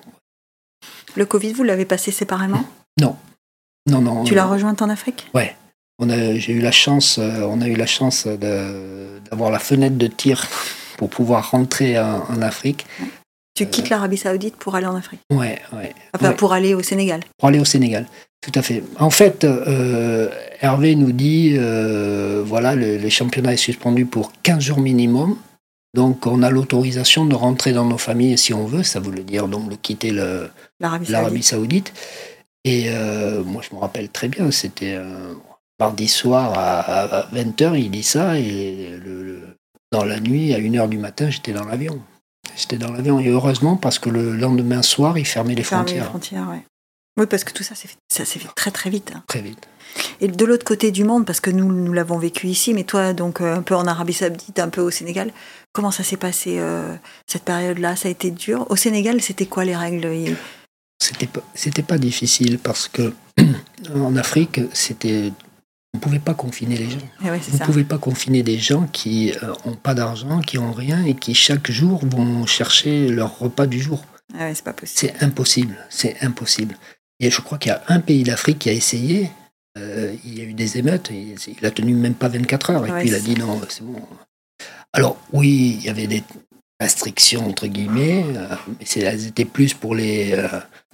[1.16, 2.64] Le Covid, vous l'avez passé séparément?
[3.00, 4.24] Non, non.
[4.24, 5.28] Tu euh, l'as rejointe en Afrique?
[5.34, 10.08] A, j'ai eu la chance, euh, on a eu la chance d'avoir la fenêtre de
[10.08, 10.46] tir
[10.98, 12.86] pour pouvoir rentrer en, en Afrique.
[13.56, 15.22] Tu quittes l'Arabie Saoudite pour aller en Afrique?
[15.32, 15.96] Ouais, ouais.
[16.14, 16.36] Enfin, Ouais.
[16.36, 17.22] pour aller au Sénégal?
[17.40, 18.06] Pour aller au Sénégal.
[18.42, 18.84] Tout à fait.
[19.00, 20.30] En fait, euh,
[20.62, 25.38] Hervé nous dit, euh, voilà, le, le championnat est suspendu pour 15 jours minimum.
[25.94, 28.84] Donc, on a l'autorisation de rentrer dans nos familles si on veut.
[28.84, 30.12] Ça voulait dire donc de quitter
[31.10, 31.44] L'Arabie Saoudite.
[31.44, 31.94] Saoudite.
[32.64, 34.98] Et euh, moi, je me rappelle très bien, c'était
[35.80, 39.42] mardi soir à, 20h, il dit ça, et le- le-
[39.92, 42.00] dans la nuit, à 1h du matin, j'étais dans l'avion.
[42.58, 46.00] J'étais dans l'avion, et heureusement, parce que le lendemain soir, il fermait les Fermer les
[46.00, 46.64] frontières frontières, ouais.
[47.18, 49.11] Oui, parce que tout ça, fait- ça s'est fait très très vite.
[49.15, 49.24] hein.
[49.28, 49.68] très vite.
[50.22, 53.13] Et de l'autre côté du monde, parce que nous, nous l'avons vécu ici, mais toi,
[53.13, 55.32] donc euh, un peu en Arabie Saoudite, un peu au Sénégal,
[55.74, 56.95] comment ça s'est passé euh,
[57.26, 57.95] cette période-là?
[57.95, 58.68] Ça a été dur?
[58.70, 60.07] Au Sénégal, c'était quoi les règles?
[61.01, 63.13] C'était pas, c'était pas difficile, parce que
[63.95, 65.32] en Afrique, c'était.
[65.93, 66.99] On ne pouvait pas confiner les gens.
[67.26, 67.57] Eh ouais, ça.
[67.57, 69.32] ne pouvez pas confiner des gens qui
[69.65, 73.82] n'ont pas d'argent, qui ont rien et qui chaque jour vont chercher leur repas du
[73.82, 74.03] jour.
[74.36, 74.99] Ah ouais, c'est pas possible.
[74.99, 76.78] C'est impossible, c'est impossible.
[77.20, 79.30] Et je crois qu'il y a un pays d'Afrique qui a essayé.
[79.78, 82.86] euh, il y a eu des émeutes, il, il a tenu même pas 24 heures,
[82.88, 84.01] et Ouais, puis il a dit non, c'est bon.
[84.93, 86.24] Alors oui, il y avait des
[86.80, 90.47] restrictions entre guillemets, euh, mais elles étaient plus pour les, euh,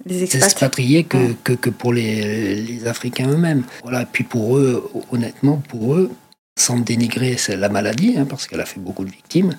[0.06, 1.36] Les expatriés que, Ouais.
[1.44, 3.64] que, que pour les, les Africains eux-mêmes.
[3.82, 6.10] Voilà, et puis pour eux, honnêtement, pour eux,
[6.58, 9.56] sans dénigrer la maladie, hein, parce qu'elle a fait beaucoup de victimes,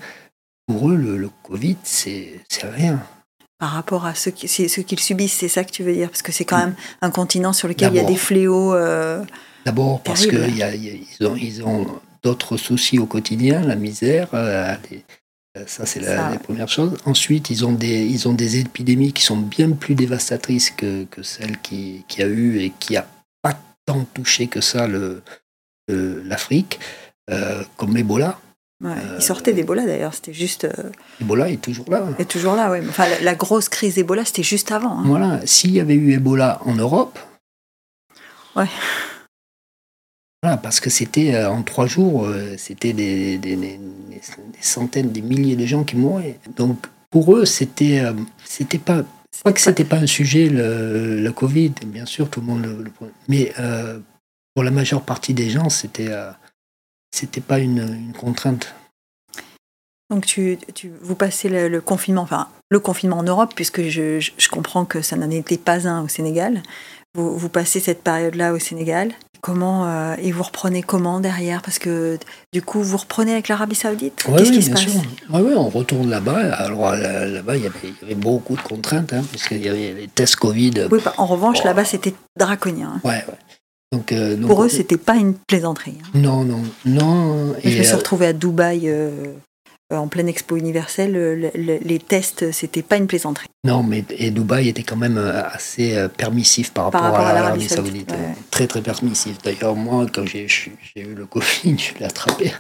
[0.68, 3.04] pour eux, le, le Covid, c'est rien.
[3.58, 5.94] Par rapport à ceux qui, c'est ceux qui le subissent, c'est ça que tu veux
[5.94, 6.10] dire?
[6.10, 8.74] Parce que c'est quand même un continent sur lequel il y a des fléaux.
[8.74, 9.24] euh,
[9.66, 11.88] D'abord parce qu'ils ont, ils ont
[12.22, 15.04] d'autres soucis au quotidien, la misère, euh, les-
[15.58, 16.32] euh, ça c'est la, Ça.
[16.32, 16.98] les premières choses.
[17.06, 21.24] Ensuite, ils ont, des, ils ont des épidémies qui sont bien plus dévastatrices que, que
[21.24, 23.08] celle qui, qui a eu et qui a
[23.42, 25.24] pas tant touché que ça le-
[25.88, 26.80] le- l'Afrique,
[27.32, 28.38] euh, comme l'Ebola.
[28.84, 28.92] Ouais.
[28.92, 30.66] Euh, Ils sortaient d'Ebola d'ailleurs, c'était juste.
[30.66, 32.04] euh, L'Ebola est toujours là.
[32.20, 32.70] et toujours là.
[32.70, 35.00] Mais Enfin, la, la grosse crise d'Ebola, c'était juste avant.
[35.00, 35.04] hein.
[35.06, 37.18] Voilà, s'il y avait eu Ebola en Europe,
[38.56, 38.68] Ouais.
[40.44, 45.12] Voilà, parce que c'était euh, en trois jours, euh, c'était des, des- des- des centaines,
[45.12, 46.40] des milliers de gens qui mouraient.
[46.56, 46.78] Donc
[47.10, 48.02] pour eux, c'était
[48.46, 49.04] c'était pas.
[49.34, 52.64] Je crois que c'était pas un sujet le, le Covid, bien sûr, tout le monde
[52.64, 52.92] le, le
[53.28, 53.52] mais
[54.54, 56.10] pour la majeure partie des gens, c'était
[57.16, 58.74] c'était pas une, une contrainte.
[60.12, 64.20] Donc tu, tu, vous passez le, le confinement, enfin le confinement en Europe, puisque je,
[64.20, 66.62] je, je comprends que ça n'en était pas un au Sénégal.
[67.16, 69.14] Vous, vous passez cette période-là au Sénégal.
[69.42, 71.62] Comment euh, et vous reprenez comment derrière?
[71.62, 72.18] Parce que
[72.52, 74.26] du coup, vous reprenez avec l'Arabie Saoudite?
[74.28, 74.86] Ouais, Qu'est-ce oui, qui se passe?
[75.30, 76.54] Ouais, ouais, on retourne là-bas.
[76.56, 79.64] Alors là- là-bas, il y avait, il y avait beaucoup de contraintes, hein, parce qu'il
[79.64, 80.88] y avait les tests Covid.
[80.92, 81.66] Oui, bah, en revanche, Oh.
[81.68, 82.94] là-bas, c'était draconien.
[82.96, 83.02] hein.
[83.08, 83.38] Ouais, ouais.
[83.96, 85.96] Donc, euh, donc, Pour eux, c'était pas une plaisanterie.
[86.04, 86.10] hein.
[86.20, 87.56] Non, non, non.
[87.64, 89.34] je me suis euh, retrouvée à Dubaï euh, euh,
[89.92, 91.12] en pleine expo universelle.
[91.14, 93.48] le- le- les tests, c'était pas une plaisanterie.
[93.66, 97.26] Non, mais et Dubaï était quand même euh, assez euh, permissif par rapport, Par rapport
[97.28, 98.12] à à l'Arabie Saoudite.
[98.12, 98.18] Ouais.
[98.52, 99.38] Très, très permissif.
[99.44, 100.48] D'ailleurs, moi, quand j'ai
[100.96, 101.46] eu le Covid,
[101.78, 102.52] je l'ai attrapé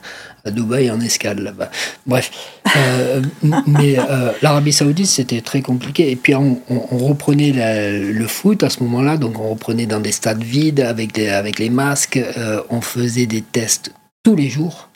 [0.45, 1.69] à Dubaï en escale là-bas.
[2.05, 2.31] Bref.
[2.75, 3.21] Euh,
[3.67, 6.11] mais euh, l'Arabie Saoudite, c'était très compliqué.
[6.11, 9.17] Et puis, on, on- on reprenait la- le foot à ce moment-là.
[9.17, 12.17] Donc, on reprenait dans des stades vides avec, des, avec les masques.
[12.17, 13.91] Euh, on faisait des tests
[14.23, 14.89] tous les jours.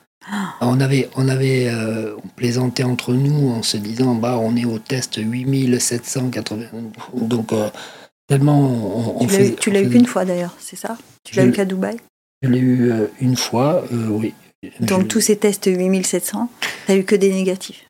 [0.61, 4.65] On avait, on avait, euh, on plaisantait entre nous en se disant, bah, on est
[4.65, 6.65] au test 8780.
[7.13, 7.69] Donc, euh,
[8.27, 10.97] tellement on, on Tu l'as eu- tu l'as eu qu'une fois d'ailleurs, c'est ça?
[11.23, 11.97] Tu l'as eu qu'à Dubaï?
[12.41, 14.33] Je l'ai eu euh, une fois, oui.
[14.81, 16.49] Donc Je- tous ces tests 8700,
[16.85, 17.85] t'as eu que des négatifs?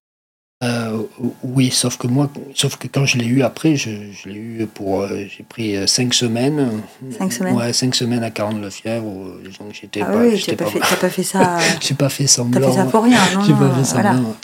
[0.64, 1.04] Euh,
[1.44, 4.68] oui, sauf que moi, sauf que quand je l'ai eu après, je, je l'ai eu
[4.68, 6.82] pour, euh, j'ai pris euh, cinq semaines.
[7.18, 7.56] Cinq semaines?
[7.56, 9.08] Ouais, cinq semaines à 40 de fièvre.
[9.08, 11.58] euh, Donc j'étais Ah pas, oui, j'étais t'as pas, pas, fait, t'as pas fait ça.
[11.82, 12.70] j'ai pas fait T'as semblant.
[12.72, 14.14] fait ça pour rien, non, non, pas fait voilà.
[14.14, 14.36] semblant.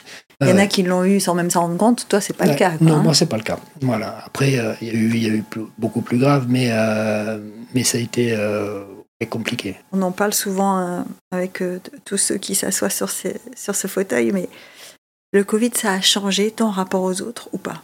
[0.42, 2.08] Il y en a qui l'ont eu sans même s'en rendre compte.
[2.10, 2.72] Toi, c'est pas le cas.
[2.78, 3.04] quoi, non, hein.
[3.04, 3.58] moi c'est pas le cas.
[3.82, 4.18] Voilà.
[4.26, 4.52] Après,
[4.82, 6.72] il y a eu, il y a eu plus- beaucoup plus grave, mais
[7.74, 8.38] mais ça a été
[9.30, 9.76] compliqué.
[9.94, 11.64] On en parle souvent avec
[12.04, 14.48] tous ceux qui s'assoient sur, ces- sur ce fauteuil, mais
[15.36, 17.82] le Covid, ça a changé ton rapport aux autres ou pas?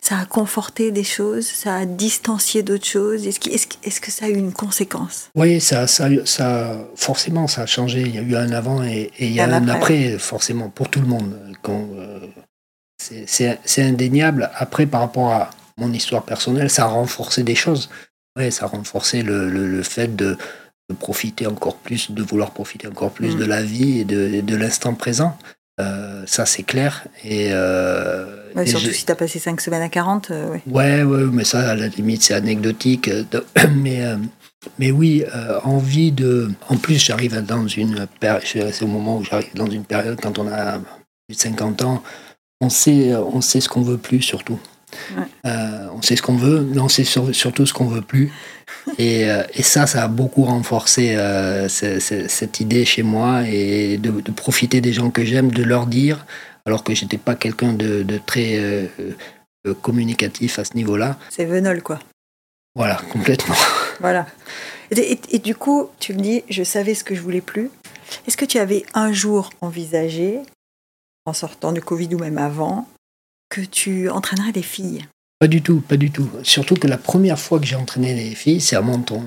[0.00, 3.26] Ça a conforté des choses, ça a distancié d'autres choses?
[3.26, 5.30] Est-ce que, est est que, ça a eu une conséquence?
[5.34, 8.00] Oui, ça, ça, ça, forcément, ça a changé.
[8.00, 11.00] Il y a eu un avant et, il y a un, après, forcément, pour tout
[11.00, 11.38] le monde.
[11.68, 12.20] Euh,
[13.26, 14.50] c'est indéniable.
[14.54, 17.90] Après, par rapport à mon histoire personnelle, ça a renforcé des choses.
[18.36, 20.36] Ouais, ça a renforcé le, le, fait de,
[20.88, 23.38] de, profiter encore plus, de vouloir profiter encore plus mm.
[23.38, 25.36] de la vie et de, de l'instant présent.
[25.80, 27.06] Euh, ça, c'est clair.
[27.24, 30.30] Et, euh, surtout si tu as passé 5 semaines à 40.
[30.30, 31.02] Euh, ouais.
[31.02, 31.24] ouais.
[31.32, 33.10] mais ça, à la limite, c'est anecdotique.
[33.76, 34.02] mais,
[34.78, 35.24] mais oui,
[35.64, 36.50] envie de.
[36.68, 38.44] En plus, j'arrive dans une période.
[38.44, 40.78] C'est au moment où j'arrive dans une période, quand on a
[41.26, 42.02] plus de 50 ans,
[42.60, 44.58] on sait, on sait ce qu'on veut plus, surtout.
[45.44, 48.32] On sait ce qu'on veut, mais on sait surtout ce qu'on veut plus.
[48.98, 54.10] Et, euh, et, ça, ça a beaucoup renforcé euh, cette idée chez moi et de,
[54.32, 56.26] profiter des gens que j'aime, de leur dire,
[56.66, 58.88] alors que j'étais pas quelqu'un de, très euh,
[59.82, 61.18] communicatif à ce niveau-là.
[61.30, 61.98] C'est Venol, quoi.
[62.74, 63.56] Voilà, complètement.
[64.00, 64.26] Voilà.
[64.90, 67.70] Et, et, du coup, tu me dis, je savais ce que je voulais plus.
[68.26, 70.40] Est-ce que tu avais un jour envisagé,
[71.24, 72.88] en sortant du Covid ou même avant,
[73.54, 75.04] que tu entraînerais des filles
[75.40, 76.30] pas du tout, pas du tout.
[76.42, 79.24] Surtout que la première fois que j'ai entraîné les filles, c'est à Menton,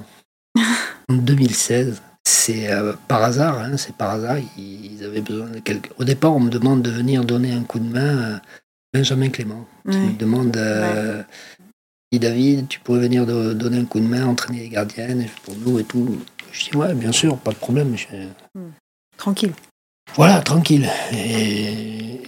[1.09, 2.01] en 2016.
[2.27, 4.37] C'est euh, par hasard, hein, c'est par hasard.
[4.57, 5.91] Ils avaient besoin de quelqu'un.
[5.99, 8.41] Au départ, on me demande de venir donner un coup de main à
[8.93, 9.67] Benjamin Clément.
[9.87, 11.21] Qui me demande euh,
[12.11, 15.83] David, tu pourrais venir donner un coup de main, entraîner les gardiennes pour nous et
[15.83, 16.19] tout.
[16.51, 17.95] Je dis Ouais, bien sûr, pas de problème.
[18.55, 18.71] Hmm.
[19.17, 19.53] Tranquille.
[20.15, 20.89] Voilà, tranquille.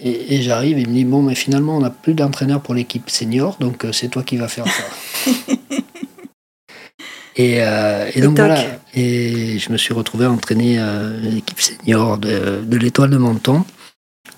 [0.03, 3.57] Et, j'arrive, il me dit Bon, mais finalement, on n'a plus d'entraîneur pour l'équipe senior,
[3.59, 5.31] donc euh, c'est toi qui vas faire ça.
[7.41, 8.61] Euh, et, donc voilà.
[8.93, 13.63] Et je me suis retrouvé à entraîner euh, l'équipe senior de, l'Étoile de Menton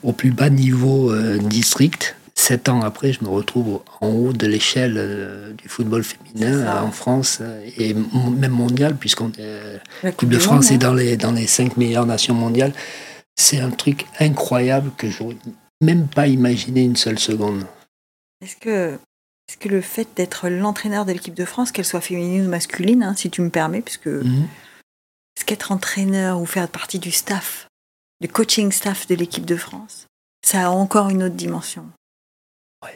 [0.04, 2.16] au plus bas niveau district.
[2.36, 7.42] Sept ans après, je me retrouve en haut de l'échelle du football féminin en France
[7.80, 9.32] et même mondial, puisqu'on
[10.04, 12.74] l'équipe de France est dans les, dans les cinq meilleures nations mondiales.
[13.42, 15.24] C'est un truc incroyable que je
[15.82, 17.66] même pas imaginé une seule seconde.
[18.40, 19.00] Est-ce que,
[19.50, 23.02] est que le fait d'être l'entraîneur de l'équipe de France, qu'elle soit féminine ou masculine,
[23.02, 24.48] hein, si tu me permets, puisque mhm.
[25.36, 27.68] est-ce qu'être entraîneur ou faire partie du staff,
[28.22, 30.06] du coaching staff de l'équipe de France,
[30.46, 31.90] ça a encore une autre dimension?
[32.84, 32.92] Oui.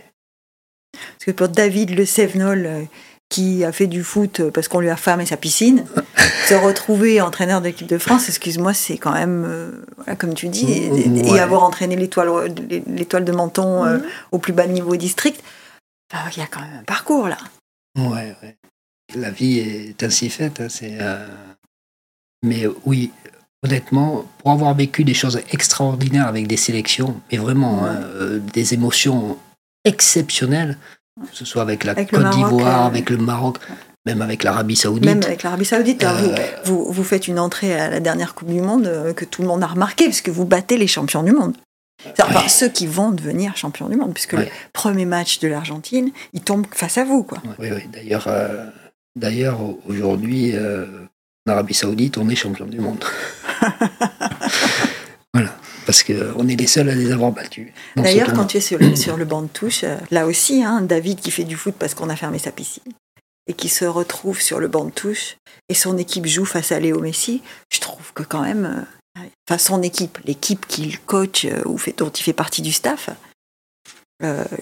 [0.94, 2.84] Parce que pour David Le Sevenol, euh,
[3.30, 5.86] qui a fait du foot parce qu'on lui a fermé sa piscine,
[6.48, 11.40] se retrouver entraîneur d'équipe de France, excuse-moi, c'est quand même, euh, comme tu dis, et,
[11.40, 12.54] avoir entraîné l'étoile,
[12.88, 14.04] l'étoile de Menton euh, mhm.
[14.32, 15.44] au plus bas niveau district,
[16.14, 17.38] il y a quand même un parcours là.
[17.98, 18.58] Ouais, ouais.
[19.16, 20.62] La vie est ainsi faite.
[20.62, 21.28] Hein, c'est, euh,
[22.44, 23.12] Mais oui,
[23.64, 28.02] honnêtement, pour avoir vécu des choses extraordinaires avec des sélections, mais vraiment hein,
[28.54, 29.38] des émotions
[29.84, 30.78] exceptionnelles,
[31.22, 33.58] que ce soit avec la Côte d'Ivoire, euh, avec le Maroc,
[34.06, 35.06] même avec l'Arabie Saoudite.
[35.06, 36.36] Même avec l'Arabie Saoudite, hein, euh,
[36.66, 39.48] vous, vous, faites une entrée à la dernière Coupe du Monde euh, que tout le
[39.48, 41.56] monde a remarqué, puisque vous battez les champions du monde.
[42.20, 46.42] Enfin, ceux qui vont devenir champions du monde, puisque le premier match de l'Argentine, il
[46.42, 47.24] tombe face à vous.
[47.24, 47.42] Quoi.
[47.58, 47.88] Oui, oui.
[47.92, 48.28] D'ailleurs,
[49.16, 50.54] d'ailleurs aujourd'hui,
[51.48, 53.04] en Arabie Saoudite, on est champion du monde.
[55.86, 57.68] parce qu'on est les seuls à les avoir battus.
[57.96, 60.82] D'ailleurs, quand tu es sur le, sur le banc de touche, euh, là aussi, hein,
[60.82, 62.94] David qui fait du foot parce qu'on a fermé sa piscine
[63.48, 65.38] et qui se retrouve sur le banc de touche
[65.70, 68.86] et son équipe joue face à Léo Messi, je trouve que quand même,
[69.18, 72.72] euh, enfin son équipe, l'équipe qu'il coach euh, ou fait, dont il fait partie du
[72.72, 73.10] staff,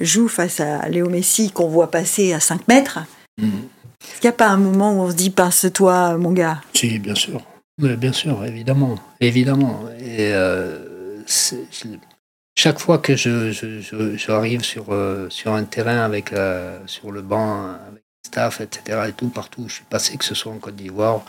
[0.02, 3.00] joue face à Léo Messi qu'on voit passer à 5 mètres.
[3.40, 3.46] Mm.
[3.46, 7.00] Est-ce qu'il n'y a pas un moment où on se dit pince-toi, mon gars Si,
[7.00, 7.42] bien sûr.
[7.78, 9.00] bien sûr, évidemment.
[9.22, 9.86] Évidemment.
[10.02, 10.34] Et
[12.56, 13.82] chaque fois que je, je,
[14.62, 16.34] sur, euh, sur un terrain avec
[16.86, 20.26] sur le banc, avec le staff, etc., et tout, partout où je suis passé, que
[20.26, 21.26] ce soit en Côte d'Ivoire,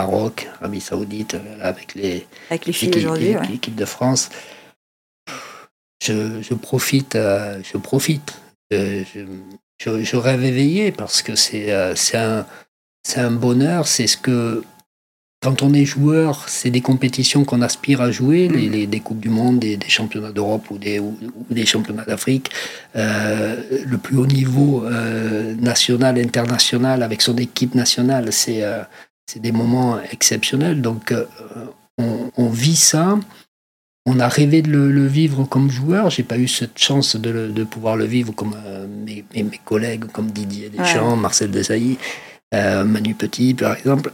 [0.00, 4.30] Maroc, Arabie Saoudite, euh, avec les, avec les filles aujourd'hui, l'équipe de France,
[6.02, 8.32] je, profite, euh, je profite.
[8.70, 11.72] Je, rêve éveillé parce que c'est
[12.14, 12.46] un,
[13.16, 14.62] un bonheur, c'est ce que
[15.40, 19.20] quand on est joueur, c'est des compétitions qu'on aspire à jouer, les, les, des Coupes
[19.20, 21.16] du Monde, des, des championnats d'Europe ou des, ou,
[21.48, 22.50] des championnats d'Afrique.
[22.94, 28.82] Euh, le plus haut niveau euh, national, international, avec son équipe nationale, c'est euh,
[29.34, 30.82] des moments exceptionnels.
[30.82, 31.24] Donc, euh,
[31.96, 33.18] on, on, vit ça.
[34.04, 36.10] On a rêvé de le, le vivre comme joueur.
[36.10, 38.56] J'ai pas eu cette chance de, de pouvoir le vivre comme
[39.06, 41.96] mes, mes, mes, collègues, comme Didier Deschamps, Marcel Desailly,
[42.52, 44.12] Manu Petit, par exemple.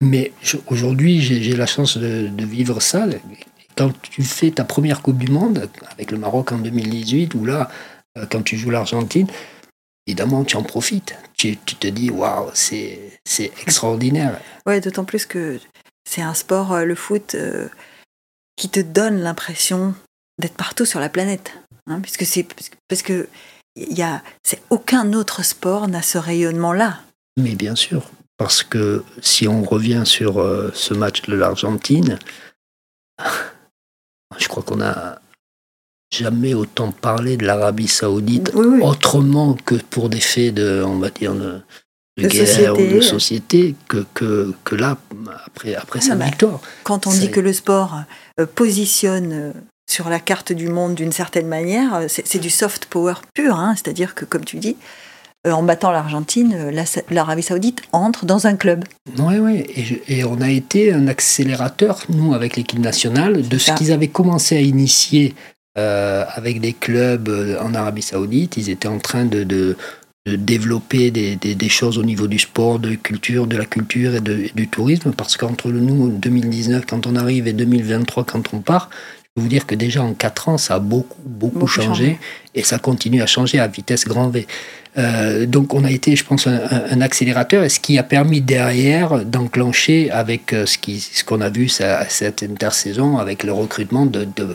[0.00, 0.32] Mais
[0.68, 3.06] aujourd'hui, j'ai la chance de, vivre ça.
[3.76, 7.70] Quand tu fais ta première Coupe du Monde avec le Maroc en 2018, ou là,
[8.18, 9.28] euh, quand tu joues l'Argentine,
[10.06, 11.14] évidemment, tu en profites.
[11.36, 13.20] Tu, tu te dis, waouh, c'est
[13.62, 14.40] extraordinaire.
[14.66, 15.58] Ouais, d'autant plus que
[16.08, 17.68] c'est un sport, euh, le foot, euh,
[18.56, 19.94] qui te donne l'impression
[20.38, 21.52] d'être partout sur la planète.
[21.86, 22.46] hein, puisque c'est
[22.88, 23.28] parce que
[23.76, 24.22] il y a,
[24.68, 27.00] aucun autre sport n'a ce rayonnement-là.
[27.38, 28.10] Mais bien sûr,
[28.40, 32.18] parce que si on revient sur euh, ce match de l'Argentine,
[34.38, 35.20] je crois qu'on a
[36.10, 38.80] jamais autant parlé de l'Arabie Saoudite Oui, oui.
[38.82, 41.60] autrement que pour des faits de, on va dire, de,
[42.16, 42.70] guerre société.
[42.70, 44.96] ou de société que, que, que là,
[45.44, 46.62] après, après Ah, sa bah, victoire.
[46.84, 48.04] Quand on dit que le sport
[48.40, 49.52] euh, positionne euh,
[49.90, 53.56] sur la carte du monde d'une certaine manière, c'est du soft power pur.
[53.56, 53.74] hein.
[53.76, 54.78] C'est-à-dire que, comme tu dis,
[55.48, 58.84] en battant l'Argentine, euh, la- l'Arabie Saoudite entre dans un club.
[59.18, 59.64] Oui, oui.
[59.74, 63.92] Et, je- et on a été un accélérateur, nous, avec l'équipe nationale, de ce qu'ils
[63.92, 65.34] avaient commencé à initier
[65.78, 68.56] euh, avec des clubs euh, en Arabie Saoudite.
[68.56, 69.76] Ils étaient en train de, de-
[70.26, 74.16] de développer des, des- des choses au niveau du sport, de culture, de la culture
[74.16, 75.12] et, de- et du tourisme.
[75.16, 78.90] Parce qu'entre nous, 2019, quand on arrive, et 2023, quand on part,
[79.40, 81.86] vous dire que déjà en 4 ans, ça a beaucoup, beaucoup, Beaucoup changé.
[81.88, 82.18] changé.
[82.54, 84.46] Et ça continue à changer à vitesse grand V.
[84.98, 89.24] Euh, donc on a été, je pense, un, accélérateur, et ce qui a permis derrière
[89.24, 94.04] d'enclencher avec euh, ce qui- ce qu'on a vu ça- cette intersaison, avec le recrutement
[94.06, 94.54] de, de-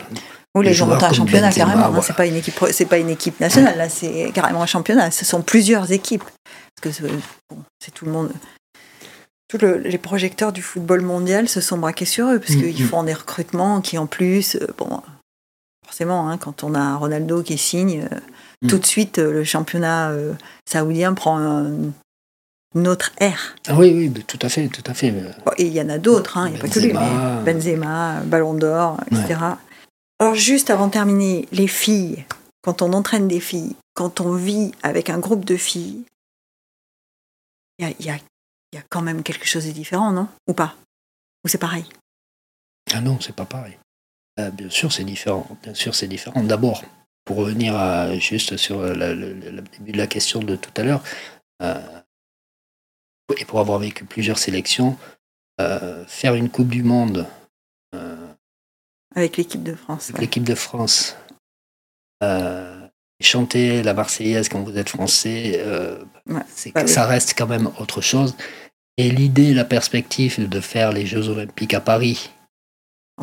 [0.54, 1.84] Ou les gens ont un championnat Benzema, carrément.
[1.86, 1.88] hein.
[1.88, 2.02] voilà.
[2.02, 3.76] C'est pas une équipe, c'est pas une équipe nationale.
[3.78, 5.10] Là, c'est carrément un championnat.
[5.10, 6.24] Ce sont plusieurs équipes.
[6.24, 7.10] Parce que c'est-
[7.50, 8.30] bon, c'est tout le monde.
[9.48, 12.84] Tous le- les projecteurs du football mondial se sont braqués sur eux parce Mm, qu'ils
[12.84, 12.88] mm.
[12.88, 15.00] font des recrutements qui en plus, euh, bon,
[15.84, 18.18] forcément, hein, quand on a Ronaldo qui signe, euh,
[18.62, 18.66] Mm.
[18.68, 20.32] tout de suite euh, le championnat euh,
[20.68, 21.92] saoudien prend un-
[22.74, 23.54] une autre ère.
[23.68, 25.10] Ah oui, oui, tout à fait, tout à fait.
[25.12, 27.52] Bon, Et il y en a d'autres, hein, il n'y a pas que lui, mais
[27.52, 29.40] Benzema, Ballon d'Or, etc.
[30.18, 32.24] Alors juste avant de terminer, les filles,
[32.62, 36.02] quand on entraîne des filles, quand on vit avec un groupe de filles,
[37.78, 38.18] il y a, il y a-
[38.72, 40.28] il y a quand même quelque chose de différent, non?
[40.46, 40.74] Ou pas?
[41.44, 41.84] Ou c'est pareil?
[42.92, 43.78] Ah non, c'est pas pareil.
[44.38, 45.46] Euh, bien sûr, c'est différent.
[45.62, 46.42] Bien sûr, c'est différent.
[46.42, 46.84] D'abord,
[47.24, 51.02] pour revenir à- juste sur la- le, début de la question de tout à l'heure,
[51.62, 52.00] euh,
[53.38, 54.96] et pour avoir vécu plusieurs sélections,
[55.60, 57.26] euh, faire une Coupe du Monde
[59.14, 60.20] avec l'équipe de France avec ouais.
[60.26, 61.16] l'équipe de France,
[63.20, 67.70] chanter la Marseillaise quand vous êtes français, euh, Ouais, c'est que ça reste quand même
[67.78, 68.34] autre chose.
[68.98, 72.30] Et l'idée, la perspective de faire les Jeux Olympiques à Paris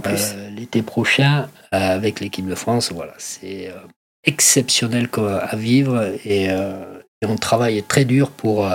[0.05, 3.79] euh, l'été prochain euh, avec l'équipe de France, voilà, c'est euh,
[4.23, 8.67] exceptionnel à vivre et, et on travaille très dur pour,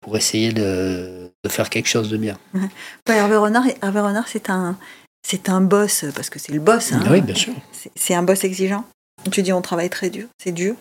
[0.00, 2.38] pour essayer de, de faire quelque chose de bien.
[2.54, 2.68] Ouais,
[3.14, 4.78] Hervé Renard, Hervé Renard c'est un,
[5.26, 6.92] c'est un boss, parce que c'est le boss.
[6.92, 7.02] hein.
[7.10, 7.52] Oui, bien sûr.
[7.94, 8.84] C'est un boss exigeant.
[9.30, 10.74] Tu dis on travaille très dur, c'est dur.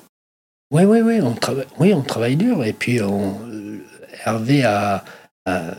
[0.75, 2.65] Oui, oui, oui, on travaille, oui, on travaille dur.
[2.65, 3.79] Et puis, on, euh,
[4.25, 5.05] Hervé a,
[5.45, 5.73] a-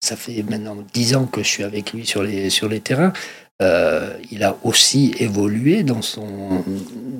[0.00, 3.12] ça fait maintenant dix ans que je suis avec lui sur les, sur les terrains.
[3.62, 6.64] Euh, il a aussi évolué dans, son,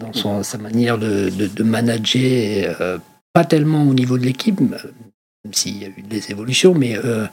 [0.03, 2.99] dans son, sa manière de, de, de manager, euh,
[3.33, 7.29] pas tellement au niveau de l'équipe, même s'il y a eu des évolutions, mais euh,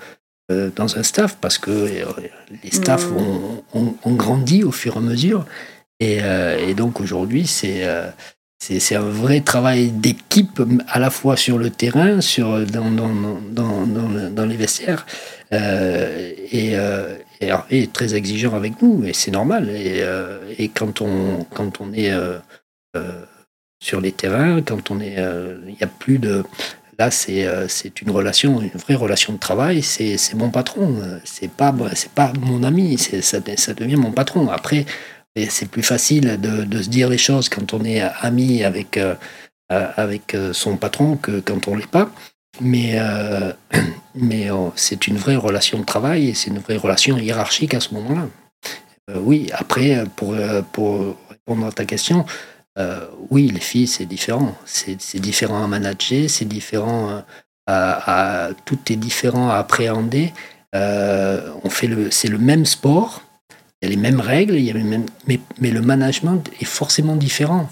[0.75, 1.71] dans un staff, parce que
[2.63, 3.17] les staffs Mm.
[3.17, 5.45] ont, ont- ont grandi au fur et à mesure.
[5.99, 6.19] Et,
[6.67, 7.83] et donc aujourd'hui, c'est
[8.61, 13.09] c'est un vrai travail d'équipe, à la fois sur le terrain, sur, dans, dans,
[13.51, 15.05] dans, dans, le- dans les vestiaires.
[15.53, 19.69] Euh, et, euh, et est très exigeant avec nous, et c'est normal.
[19.69, 22.11] Et, euh, et quand, on, quand on est
[23.81, 25.15] sur les terrains, quand on est.
[25.67, 26.43] Il n'y a plus de.
[26.99, 29.81] Là, c'est une relation, une vraie relation de travail.
[29.81, 30.97] C'est mon patron.
[31.23, 31.73] C'est pas,
[32.13, 32.97] pas mon ami.
[32.97, 34.49] Ça, ça devient mon patron.
[34.49, 34.85] Après,
[35.35, 38.97] et c'est plus facile de, de se dire les choses quand on est ami avec,
[38.97, 39.15] euh,
[39.71, 42.09] euh, avec euh, son patron que quand on l'est pas.
[42.61, 42.99] Mais,
[44.15, 47.93] mais c'est une vraie relation de travail et c'est une vraie relation hiérarchique à ce
[47.93, 48.27] moment-là.
[49.15, 50.35] Oui, après, pour,
[50.73, 52.25] pour répondre à ta question,
[53.29, 54.55] oui, les filles, c'est différent.
[54.65, 57.23] C'est différent à manager, c'est différent
[57.65, 60.33] à, à- Tout est différent à appréhender.
[60.73, 63.21] On fait c'est le même sport,
[63.81, 66.43] il y a les mêmes règles, il y a les mêmes, mais, mais le management
[66.59, 67.69] est forcément différent.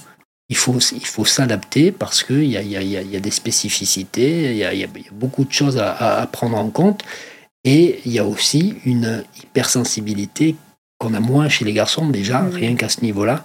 [0.49, 3.20] Il faut, il faut s'adapter parce qu'il y a, y, a, y a- y a
[3.20, 7.03] des spécificités, il y a, beaucoup de choses à, à- à prendre en compte.
[7.66, 10.55] Et il y a aussi une hypersensibilité
[10.99, 13.43] qu'on a moins chez les garçons déjà, rien qu'à ce niveau-là.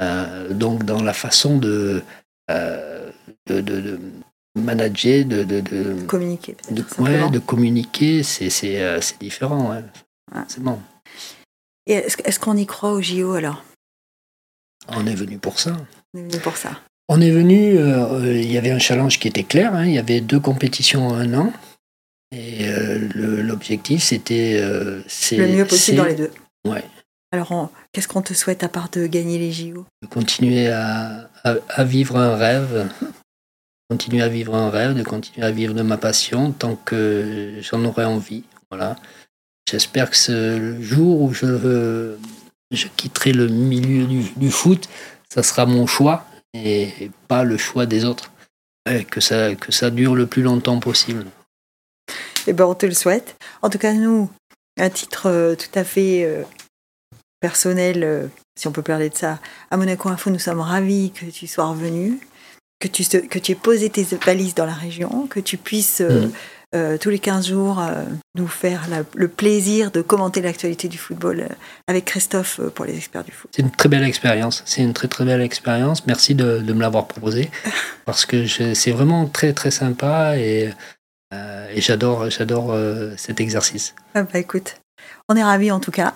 [0.00, 2.02] Euh, donc dans la façon de,
[2.50, 3.10] euh,
[3.48, 4.00] de, de- de
[4.54, 6.56] manager, de, de, de, Communiquer.
[6.70, 7.26] de, simplement.
[7.26, 9.70] ouais, de communiquer, c'est c'est, euh, c'est différent.
[9.70, 9.82] Ouais.
[10.34, 10.42] Ouais.
[10.46, 10.78] C'est bon.
[11.86, 13.62] Est-ce qu'on y croit au JO alors?
[14.88, 15.76] On est venu pour ça.
[16.14, 16.80] On est venu pour ça.
[17.08, 19.98] On est venu, euh, il y avait un challenge qui était clair, hein, il y
[19.98, 21.52] avait deux compétitions en un an.
[22.32, 23.08] Et euh,
[23.42, 24.58] l'objectif, c'était.
[24.60, 26.32] euh, Le mieux possible dans les deux.
[26.66, 26.84] Ouais.
[27.30, 31.54] Alors, qu'est-ce qu'on te souhaite à part de gagner les JO de continuer à, à-
[31.68, 32.88] à vivre un rêve,
[33.88, 37.84] continuer à vivre un rêve, de continuer à vivre de ma passion tant que j'en
[37.84, 38.42] aurai envie.
[38.70, 38.96] Voilà.
[39.68, 42.16] J'espère que ce le jour où je,
[42.70, 44.88] je quitterai le milieu du, du foot,
[45.28, 48.30] ça sera mon choix et pas le choix des autres.
[48.88, 51.26] Ouais, que, ça, que ça dure le plus longtemps possible.
[52.46, 53.36] Eh ben, on te le souhaite.
[53.62, 54.30] En tout cas, nous,
[54.78, 56.44] à titre euh, tout à fait euh,
[57.40, 59.40] personnel, euh, si on peut parler de ça,
[59.72, 62.20] à Monaco Info, nous sommes ravis que tu sois revenu,
[62.78, 66.32] que tu, que tu aies posé tes valises dans la région, que tu puisses Mhm.
[66.76, 68.04] Euh, tous les 15 jours euh,
[68.36, 71.48] nous faire la- le plaisir de commenter l'actualité du football euh,
[71.88, 73.50] avec Christophe pour les experts du foot.
[73.54, 74.62] C'est une très belle expérience.
[74.66, 76.06] C'est une très très belle expérience.
[76.06, 77.50] Merci de, de me l'avoir proposé
[78.04, 80.70] parce que c'est vraiment très très sympa et,
[81.32, 82.76] et j'adore j'adore
[83.16, 83.94] cet exercice.
[84.14, 84.76] Ah bah écoute,
[85.28, 86.14] on est ravis en tout cas.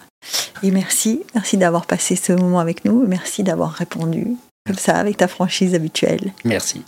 [0.63, 3.07] Et merci, merci d'avoir passé ce moment avec nous.
[3.07, 4.27] Merci d'avoir répondu
[4.67, 6.33] comme ça avec ta franchise habituelle.
[6.45, 6.83] Merci.